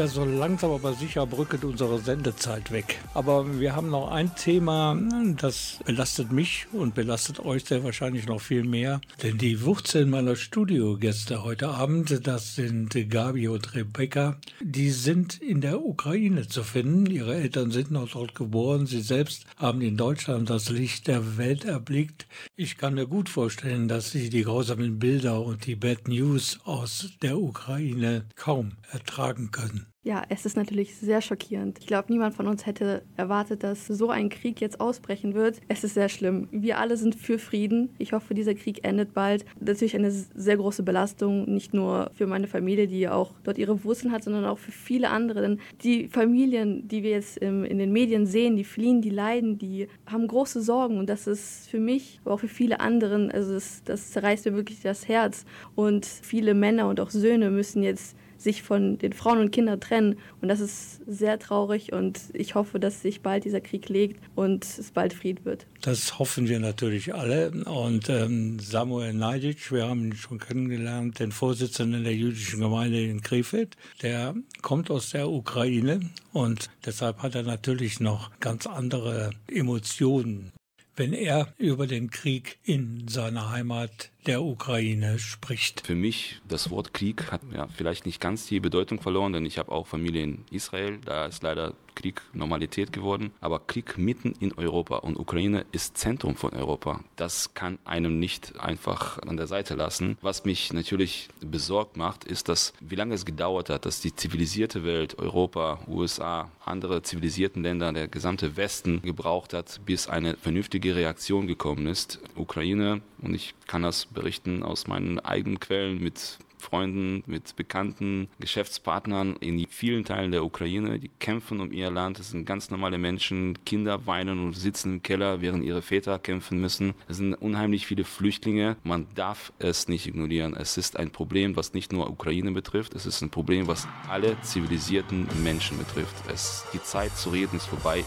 Ja, 0.00 0.06
so 0.06 0.24
langsam 0.24 0.70
aber 0.70 0.94
sicher 0.94 1.26
brücket 1.26 1.62
unsere 1.62 1.98
Sendezeit 1.98 2.72
weg. 2.72 3.00
Aber 3.12 3.60
wir 3.60 3.76
haben 3.76 3.90
noch 3.90 4.10
ein 4.10 4.34
Thema, 4.34 4.98
das 5.36 5.78
belastet 5.84 6.32
mich 6.32 6.68
und 6.72 6.94
belastet 6.94 7.38
euch 7.38 7.66
sehr 7.66 7.84
wahrscheinlich 7.84 8.26
noch 8.26 8.40
viel 8.40 8.64
mehr. 8.64 9.02
Denn 9.22 9.36
die 9.36 9.62
Wurzeln 9.62 10.08
meiner 10.08 10.36
Studiogäste 10.36 11.44
heute 11.44 11.68
Abend, 11.68 12.26
das 12.26 12.54
sind 12.54 12.96
Gabi 13.10 13.48
und 13.48 13.74
Rebecca, 13.74 14.38
die 14.62 14.88
sind 14.88 15.42
in 15.42 15.60
der 15.60 15.84
Ukraine 15.84 16.48
zu 16.48 16.62
finden. 16.62 17.04
Ihre 17.04 17.34
Eltern 17.34 17.70
sind 17.70 17.90
noch 17.90 18.10
dort 18.10 18.34
geboren. 18.34 18.86
Sie 18.86 19.02
selbst 19.02 19.44
haben 19.58 19.82
in 19.82 19.98
Deutschland 19.98 20.48
das 20.48 20.70
Licht 20.70 21.08
der 21.08 21.36
Welt 21.36 21.66
erblickt. 21.66 22.26
Ich 22.56 22.78
kann 22.78 22.94
mir 22.94 23.06
gut 23.06 23.28
vorstellen, 23.28 23.86
dass 23.86 24.12
sie 24.12 24.30
die 24.30 24.44
grausamen 24.44 24.98
Bilder 24.98 25.42
und 25.42 25.66
die 25.66 25.76
Bad 25.76 26.08
News 26.08 26.58
aus 26.64 27.10
der 27.20 27.38
Ukraine 27.38 28.24
kaum 28.34 28.72
ertragen 28.90 29.50
können. 29.50 29.89
Ja, 30.02 30.24
es 30.30 30.46
ist 30.46 30.56
natürlich 30.56 30.96
sehr 30.96 31.20
schockierend. 31.20 31.78
Ich 31.78 31.86
glaube, 31.86 32.10
niemand 32.10 32.34
von 32.34 32.46
uns 32.46 32.64
hätte 32.64 33.02
erwartet, 33.18 33.62
dass 33.62 33.86
so 33.86 34.08
ein 34.08 34.30
Krieg 34.30 34.58
jetzt 34.62 34.80
ausbrechen 34.80 35.34
wird. 35.34 35.60
Es 35.68 35.84
ist 35.84 35.92
sehr 35.92 36.08
schlimm. 36.08 36.48
Wir 36.50 36.78
alle 36.78 36.96
sind 36.96 37.14
für 37.14 37.38
Frieden. 37.38 37.90
Ich 37.98 38.14
hoffe, 38.14 38.32
dieser 38.32 38.54
Krieg 38.54 38.82
endet 38.82 39.12
bald. 39.12 39.44
Natürlich 39.60 39.94
eine 39.94 40.10
sehr 40.10 40.56
große 40.56 40.84
Belastung, 40.84 41.52
nicht 41.52 41.74
nur 41.74 42.10
für 42.14 42.26
meine 42.26 42.46
Familie, 42.46 42.86
die 42.86 43.10
auch 43.10 43.34
dort 43.42 43.58
ihre 43.58 43.84
Wurzeln 43.84 44.10
hat, 44.10 44.24
sondern 44.24 44.46
auch 44.46 44.58
für 44.58 44.72
viele 44.72 45.10
andere. 45.10 45.42
Denn 45.42 45.60
die 45.82 46.08
Familien, 46.08 46.88
die 46.88 47.02
wir 47.02 47.10
jetzt 47.10 47.36
in 47.36 47.78
den 47.78 47.92
Medien 47.92 48.24
sehen, 48.24 48.56
die 48.56 48.64
fliehen, 48.64 49.02
die 49.02 49.10
leiden, 49.10 49.58
die 49.58 49.86
haben 50.06 50.26
große 50.26 50.62
Sorgen. 50.62 50.98
Und 50.98 51.10
das 51.10 51.26
ist 51.26 51.68
für 51.68 51.78
mich, 51.78 52.20
aber 52.24 52.36
auch 52.36 52.40
für 52.40 52.48
viele 52.48 52.80
anderen, 52.80 53.30
also 53.30 53.52
das, 53.52 53.82
das 53.84 54.12
zerreißt 54.12 54.46
mir 54.46 54.54
wirklich 54.54 54.80
das 54.80 55.08
Herz. 55.08 55.44
Und 55.74 56.06
viele 56.06 56.54
Männer 56.54 56.88
und 56.88 57.00
auch 57.00 57.10
Söhne 57.10 57.50
müssen 57.50 57.82
jetzt 57.82 58.16
sich 58.40 58.62
von 58.62 58.98
den 58.98 59.12
Frauen 59.12 59.38
und 59.38 59.50
Kindern 59.50 59.80
trennen. 59.80 60.18
Und 60.40 60.48
das 60.48 60.60
ist 60.60 61.00
sehr 61.06 61.38
traurig 61.38 61.92
und 61.92 62.20
ich 62.32 62.54
hoffe, 62.54 62.80
dass 62.80 63.02
sich 63.02 63.20
bald 63.20 63.44
dieser 63.44 63.60
Krieg 63.60 63.88
legt 63.88 64.20
und 64.34 64.64
es 64.64 64.90
bald 64.90 65.12
Fried 65.12 65.44
wird. 65.44 65.66
Das 65.82 66.18
hoffen 66.18 66.48
wir 66.48 66.58
natürlich 66.58 67.14
alle. 67.14 67.50
Und 67.50 68.08
ähm, 68.08 68.58
Samuel 68.58 69.12
Neidic, 69.12 69.70
wir 69.72 69.86
haben 69.86 70.06
ihn 70.06 70.16
schon 70.16 70.38
kennengelernt, 70.38 71.18
den 71.18 71.32
Vorsitzenden 71.32 72.04
der 72.04 72.14
jüdischen 72.14 72.60
Gemeinde 72.60 73.04
in 73.04 73.20
Krefeld, 73.20 73.76
der 74.02 74.34
kommt 74.62 74.90
aus 74.90 75.10
der 75.10 75.28
Ukraine 75.28 76.00
und 76.32 76.70
deshalb 76.86 77.18
hat 77.22 77.34
er 77.34 77.42
natürlich 77.42 78.00
noch 78.00 78.30
ganz 78.40 78.66
andere 78.66 79.30
Emotionen 79.48 80.52
wenn 80.96 81.14
er 81.14 81.54
über 81.56 81.86
den 81.86 82.10
Krieg 82.10 82.58
in 82.62 83.08
seiner 83.08 83.50
Heimat 83.50 84.10
der 84.26 84.42
Ukraine 84.42 85.18
spricht. 85.18 85.86
Für 85.86 85.94
mich, 85.94 86.40
das 86.48 86.70
Wort 86.70 86.92
Krieg 86.94 87.30
hat 87.32 87.40
ja 87.54 87.66
vielleicht 87.68 88.06
nicht 88.06 88.20
ganz 88.20 88.46
die 88.46 88.60
Bedeutung 88.60 89.00
verloren, 89.00 89.32
denn 89.32 89.46
ich 89.46 89.58
habe 89.58 89.72
auch 89.72 89.86
Familie 89.86 90.22
in 90.22 90.44
Israel, 90.50 90.98
da 91.04 91.26
ist 91.26 91.42
leider 91.42 91.74
Krieg 91.94 92.22
Normalität 92.32 92.92
geworden, 92.92 93.32
aber 93.40 93.60
Krieg 93.60 93.98
mitten 93.98 94.32
in 94.40 94.52
Europa 94.54 94.96
und 94.96 95.18
Ukraine 95.18 95.66
ist 95.72 95.98
Zentrum 95.98 96.36
von 96.36 96.52
Europa. 96.52 97.00
Das 97.16 97.54
kann 97.54 97.78
einem 97.84 98.18
nicht 98.18 98.58
einfach 98.58 99.18
an 99.18 99.36
der 99.36 99.46
Seite 99.46 99.74
lassen. 99.74 100.16
Was 100.22 100.44
mich 100.44 100.72
natürlich 100.72 101.28
besorgt 101.40 101.96
macht, 101.96 102.24
ist, 102.24 102.48
dass 102.48 102.72
wie 102.80 102.94
lange 102.94 103.14
es 103.14 103.26
gedauert 103.26 103.70
hat, 103.70 103.86
dass 103.86 104.00
die 104.00 104.14
zivilisierte 104.14 104.84
Welt, 104.84 105.18
Europa, 105.18 105.80
USA, 105.88 106.50
andere 106.64 107.02
zivilisierten 107.02 107.62
Länder, 107.62 107.92
der 107.92 108.08
gesamte 108.08 108.56
Westen 108.56 109.02
gebraucht 109.02 109.52
hat, 109.52 109.80
bis 109.84 110.08
eine 110.08 110.36
vernünftige 110.36 110.94
Reaktion 110.94 111.46
gekommen 111.46 111.86
ist. 111.86 112.20
Ukraine, 112.36 113.02
und 113.20 113.34
ich 113.34 113.54
kann 113.66 113.82
das 113.82 114.06
berichten 114.10 114.62
aus 114.62 114.86
meinen 114.86 115.18
eigenen 115.20 115.60
Quellen 115.60 116.00
mit 116.02 116.38
Freunden, 116.60 117.22
mit 117.26 117.56
Bekannten, 117.56 118.28
Geschäftspartnern 118.38 119.36
in 119.40 119.66
vielen 119.66 120.04
Teilen 120.04 120.30
der 120.30 120.44
Ukraine, 120.44 120.98
die 120.98 121.10
kämpfen 121.18 121.60
um 121.60 121.72
ihr 121.72 121.90
Land. 121.90 122.18
Das 122.18 122.30
sind 122.30 122.44
ganz 122.44 122.70
normale 122.70 122.98
Menschen, 122.98 123.58
Kinder 123.64 124.06
weinen 124.06 124.38
und 124.38 124.52
sitzen 124.52 124.94
im 124.94 125.02
Keller, 125.02 125.40
während 125.40 125.64
ihre 125.64 125.82
Väter 125.82 126.18
kämpfen 126.18 126.60
müssen. 126.60 126.94
Es 127.08 127.16
sind 127.16 127.34
unheimlich 127.34 127.86
viele 127.86 128.04
Flüchtlinge. 128.04 128.76
Man 128.84 129.06
darf 129.14 129.52
es 129.58 129.88
nicht 129.88 130.06
ignorieren. 130.06 130.54
Es 130.54 130.76
ist 130.76 130.98
ein 130.98 131.10
Problem, 131.10 131.56
was 131.56 131.72
nicht 131.72 131.92
nur 131.92 132.10
Ukraine 132.10 132.52
betrifft. 132.52 132.94
Es 132.94 133.06
ist 133.06 133.22
ein 133.22 133.30
Problem, 133.30 133.66
was 133.66 133.88
alle 134.08 134.40
zivilisierten 134.42 135.26
Menschen 135.42 135.78
betrifft. 135.78 136.14
Es, 136.28 136.64
die 136.72 136.82
Zeit 136.82 137.16
zu 137.16 137.30
reden 137.30 137.56
ist 137.56 137.66
vorbei. 137.66 138.04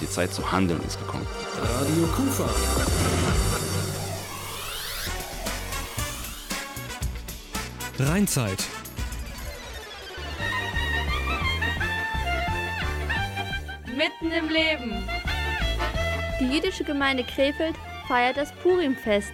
Die 0.00 0.08
Zeit 0.08 0.32
zu 0.32 0.52
handeln 0.52 0.80
ist 0.86 0.98
gekommen. 0.98 1.26
Radio 1.60 2.06
Kufa. 2.14 3.67
Rheinzeit. 8.00 8.64
Mitten 13.86 14.32
im 14.32 14.48
Leben. 14.48 15.08
Die 16.40 16.54
jüdische 16.54 16.84
Gemeinde 16.84 17.24
Krefeld 17.24 17.74
feiert 18.06 18.36
das 18.36 18.52
Purimfest. 18.52 19.32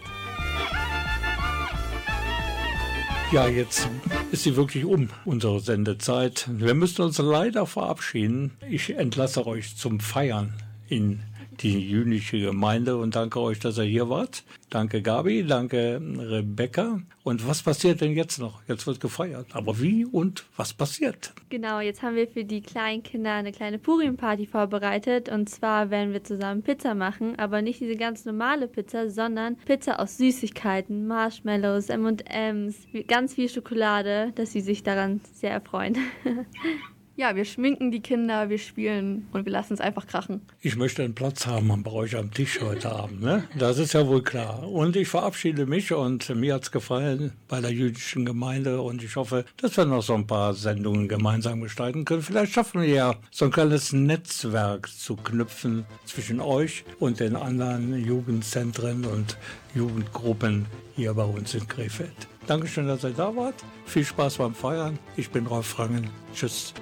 Ja, 3.33 3.49
jetzt 3.49 3.89
ist 4.33 4.45
sie 4.45 4.57
wirklich 4.57 4.85
um, 4.85 5.11
unsere 5.27 5.61
Sendezeit. 5.61 6.49
Wir 6.51 6.73
müssen 6.73 7.03
uns 7.03 7.19
leider 7.19 7.67
verabschieden. 7.67 8.53
Ich 8.71 8.97
entlasse 8.97 9.47
euch 9.47 9.77
zum 9.77 10.01
Feiern 10.01 10.55
in 10.89 11.21
die 11.63 11.89
jüdische 11.89 12.39
Gemeinde 12.41 12.97
und 12.97 13.17
danke 13.17 13.41
euch, 13.41 13.59
dass 13.61 13.79
ihr 13.79 13.85
hier 13.85 14.09
wart. 14.09 14.45
Danke 14.71 15.03
Gabi, 15.03 15.45
danke 15.47 16.01
Rebecca. 16.03 17.01
Und 17.23 17.47
was 17.47 17.63
passiert 17.63 18.01
denn 18.01 18.13
jetzt 18.13 18.39
noch? 18.39 18.63
Jetzt 18.67 18.87
wird 18.87 19.01
gefeiert. 19.01 19.47
Aber 19.53 19.81
wie 19.81 20.05
und 20.05 20.45
was 20.57 20.73
passiert? 20.73 21.33
Genau, 21.49 21.81
jetzt 21.81 22.03
haben 22.03 22.17
wir 22.17 22.27
für 22.27 22.45
die 22.45 22.61
kleinen 22.61 23.03
Kinder 23.03 23.33
eine 23.33 23.53
kleine 23.53 23.79
Purim-Party 23.79 24.47
vorbereitet. 24.47 25.29
Und 25.29 25.49
zwar 25.49 25.91
werden 25.91 26.13
wir 26.13 26.25
zusammen 26.25 26.63
Pizza 26.63 26.95
machen, 26.95 27.39
aber 27.39 27.63
nicht 27.63 27.81
diese 27.81 27.97
ganz 27.97 28.25
normale 28.25 28.69
Pizza, 28.69 29.09
sondern 29.09 29.57
Pizza 29.57 30.01
aus 30.01 30.19
Süßigkeiten, 30.19 31.07
Marshmallows, 31.07 31.89
M&M's, 31.89 32.77
ganz 33.07 33.35
viel 33.35 33.49
Schokolade, 33.49 34.33
dass 34.35 34.53
sie 34.53 34.61
sich 34.61 34.83
daran 34.83 35.21
sehr 35.35 35.53
erfreuen. 35.53 35.97
Ja, 37.17 37.37
wir 37.37 37.45
schminken 37.45 37.93
die 37.93 38.01
Kinder, 38.01 38.49
wir 38.51 38.59
spielen 38.59 39.29
und 39.33 39.45
wir 39.45 39.53
lassen 39.53 39.75
es 39.75 39.81
einfach 39.81 40.09
krachen. 40.09 40.41
Ich 40.63 40.75
möchte 40.75 41.05
einen 41.05 41.15
Platz 41.15 41.47
haben 41.47 41.69
bei 41.85 41.93
euch 41.93 42.17
am 42.17 42.33
Tisch 42.33 42.61
heute 42.61 42.91
Abend. 42.91 43.23
Ne? 43.23 43.45
Das 43.57 43.79
ist 43.79 43.93
ja 43.93 44.05
wohl 44.09 44.25
klar. 44.25 44.69
Und 44.69 44.97
ich 44.97 45.07
verabschiede 45.07 45.65
mich 45.65 45.93
und 45.93 46.29
mir 46.35 46.55
hat 46.55 46.65
es 46.65 46.71
gefallen 46.73 47.33
bei 47.47 47.61
der 47.61 47.71
jüdischen 47.71 48.25
Gemeinde 48.25 48.83
und 48.83 49.01
ich 49.05 49.15
hoffe, 49.15 49.45
dass 49.59 49.77
wir 49.77 49.85
noch 49.85 50.03
so 50.03 50.15
ein 50.15 50.27
paar 50.27 50.55
Sendungen 50.55 51.07
gemeinsam 51.07 51.61
gestalten 51.61 52.05
können. 52.05 52.23
Vielleicht 52.23 52.53
schaffen 52.53 52.81
wir 52.81 52.89
ja 52.89 53.15
so 53.31 53.45
ein 53.45 53.53
kleines 53.53 53.93
Netzwerk 53.93 54.89
zu 54.89 55.15
knüpfen 55.15 55.85
zwischen 56.07 56.41
euch 56.41 56.85
und 56.99 57.21
den 57.21 57.37
anderen 57.37 57.97
Jugendzentren 58.05 59.05
und 59.05 59.39
Jugendgruppen 59.73 60.67
hier 60.97 61.15
bei 61.15 61.25
uns 61.25 61.55
in 61.55 61.69
Krefeld. 61.69 62.27
Dankeschön, 62.47 62.87
dass 62.87 63.05
ihr 63.05 63.11
da 63.11 63.35
wart. 63.35 63.55
Viel 63.87 64.05
Spaß 64.05 64.39
beim 64.39 64.55
Feiern. 64.55 64.99
Ich 65.17 65.31
bin 65.31 65.47
Rolf 65.47 65.67
Frangen. 65.67 66.11
Tschüss. 66.35 66.75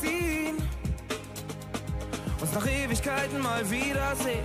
Ziehen. 0.00 0.56
Uns 2.40 2.52
nach 2.52 2.66
Ewigkeiten 2.66 3.40
mal 3.40 3.68
wiedersehen. 3.70 4.44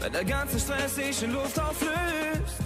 Wenn 0.00 0.12
der 0.12 0.24
ganze 0.24 0.58
Stress 0.58 0.94
sich 0.94 1.22
in 1.22 1.32
Luft 1.32 1.58
auflöst. 1.60 2.58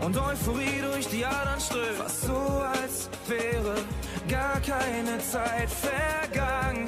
Und 0.00 0.16
Euphorie 0.16 0.80
durch 0.90 1.08
die 1.08 1.24
Adern 1.24 1.60
strömt. 1.60 1.96
Fast 1.98 2.22
so, 2.22 2.32
als 2.34 3.08
wäre 3.26 3.74
gar 4.28 4.60
keine 4.60 5.18
Zeit 5.18 5.68
vergangen. 5.70 6.86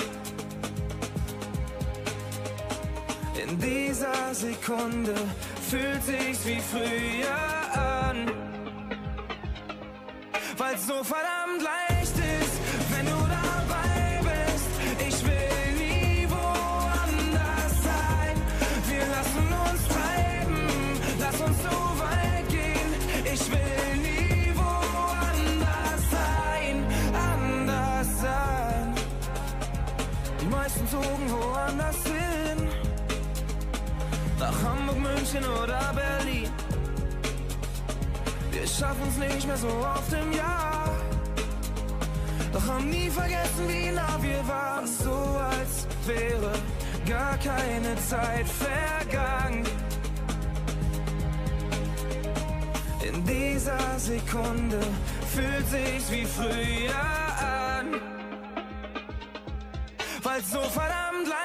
In 3.43 3.59
dieser 3.59 4.35
Sekunde 4.35 5.15
fühlt 5.71 6.05
sich's 6.05 6.45
wie 6.47 6.61
früher 6.61 7.58
München 35.33 35.51
oder 35.63 35.95
Berlin. 35.95 36.51
Wir 38.51 38.67
schaffen's 38.67 39.17
nicht 39.19 39.47
mehr 39.47 39.57
so 39.57 39.69
oft 39.69 40.13
im 40.13 40.33
Jahr. 40.33 40.91
Doch 42.53 42.67
haben 42.67 42.89
nie 42.89 43.11
vergessen, 43.11 43.69
wie 43.69 43.91
nah 43.91 44.19
wir 44.21 44.49
waren. 44.49 44.87
So 44.87 45.13
als 45.13 45.87
wäre 46.07 46.53
gar 47.07 47.37
keine 47.39 47.95
Zeit 47.97 48.47
vergangen. 48.49 49.65
In 53.07 53.25
dieser 53.25 53.99
Sekunde 53.99 54.81
fühlt 55.35 55.69
sich's 55.69 56.11
wie 56.11 56.25
früher 56.25 56.95
an. 57.77 58.01
Weil's 60.23 60.51
so 60.51 60.61
verdammt 60.61 61.29
leicht 61.29 61.38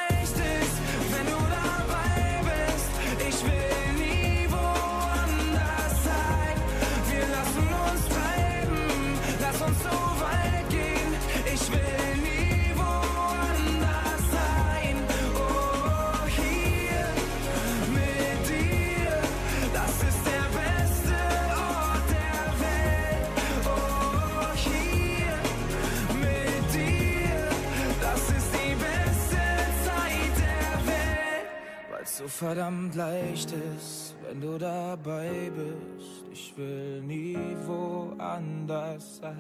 so 32.24 32.30
verdammt 32.30 32.96
leicht 32.96 33.52
ist, 33.52 34.16
wenn 34.24 34.40
du 34.40 34.58
dabei 34.58 35.52
bist. 35.56 36.24
Ich 36.32 36.54
will 36.58 37.02
nie 37.02 37.38
woanders 37.66 39.18
sein. 39.18 39.38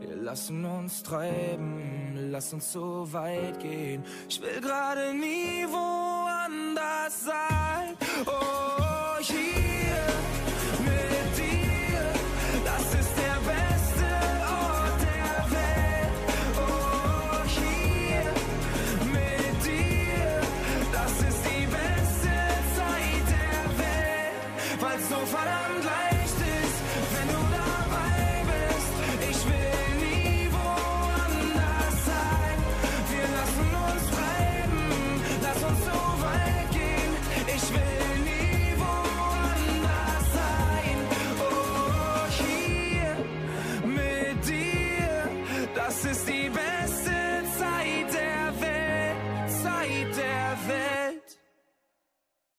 Wir 0.00 0.16
lassen 0.16 0.64
uns 0.64 1.02
treiben, 1.02 2.30
lass 2.30 2.52
uns 2.52 2.72
so 2.72 3.10
weit 3.12 3.58
gehen. 3.58 4.04
Ich 4.28 4.40
will 4.42 4.60
gerade 4.60 5.14
nie 5.14 5.64
woanders 5.66 7.24
sein. 7.24 7.96
Oh, 8.26 8.63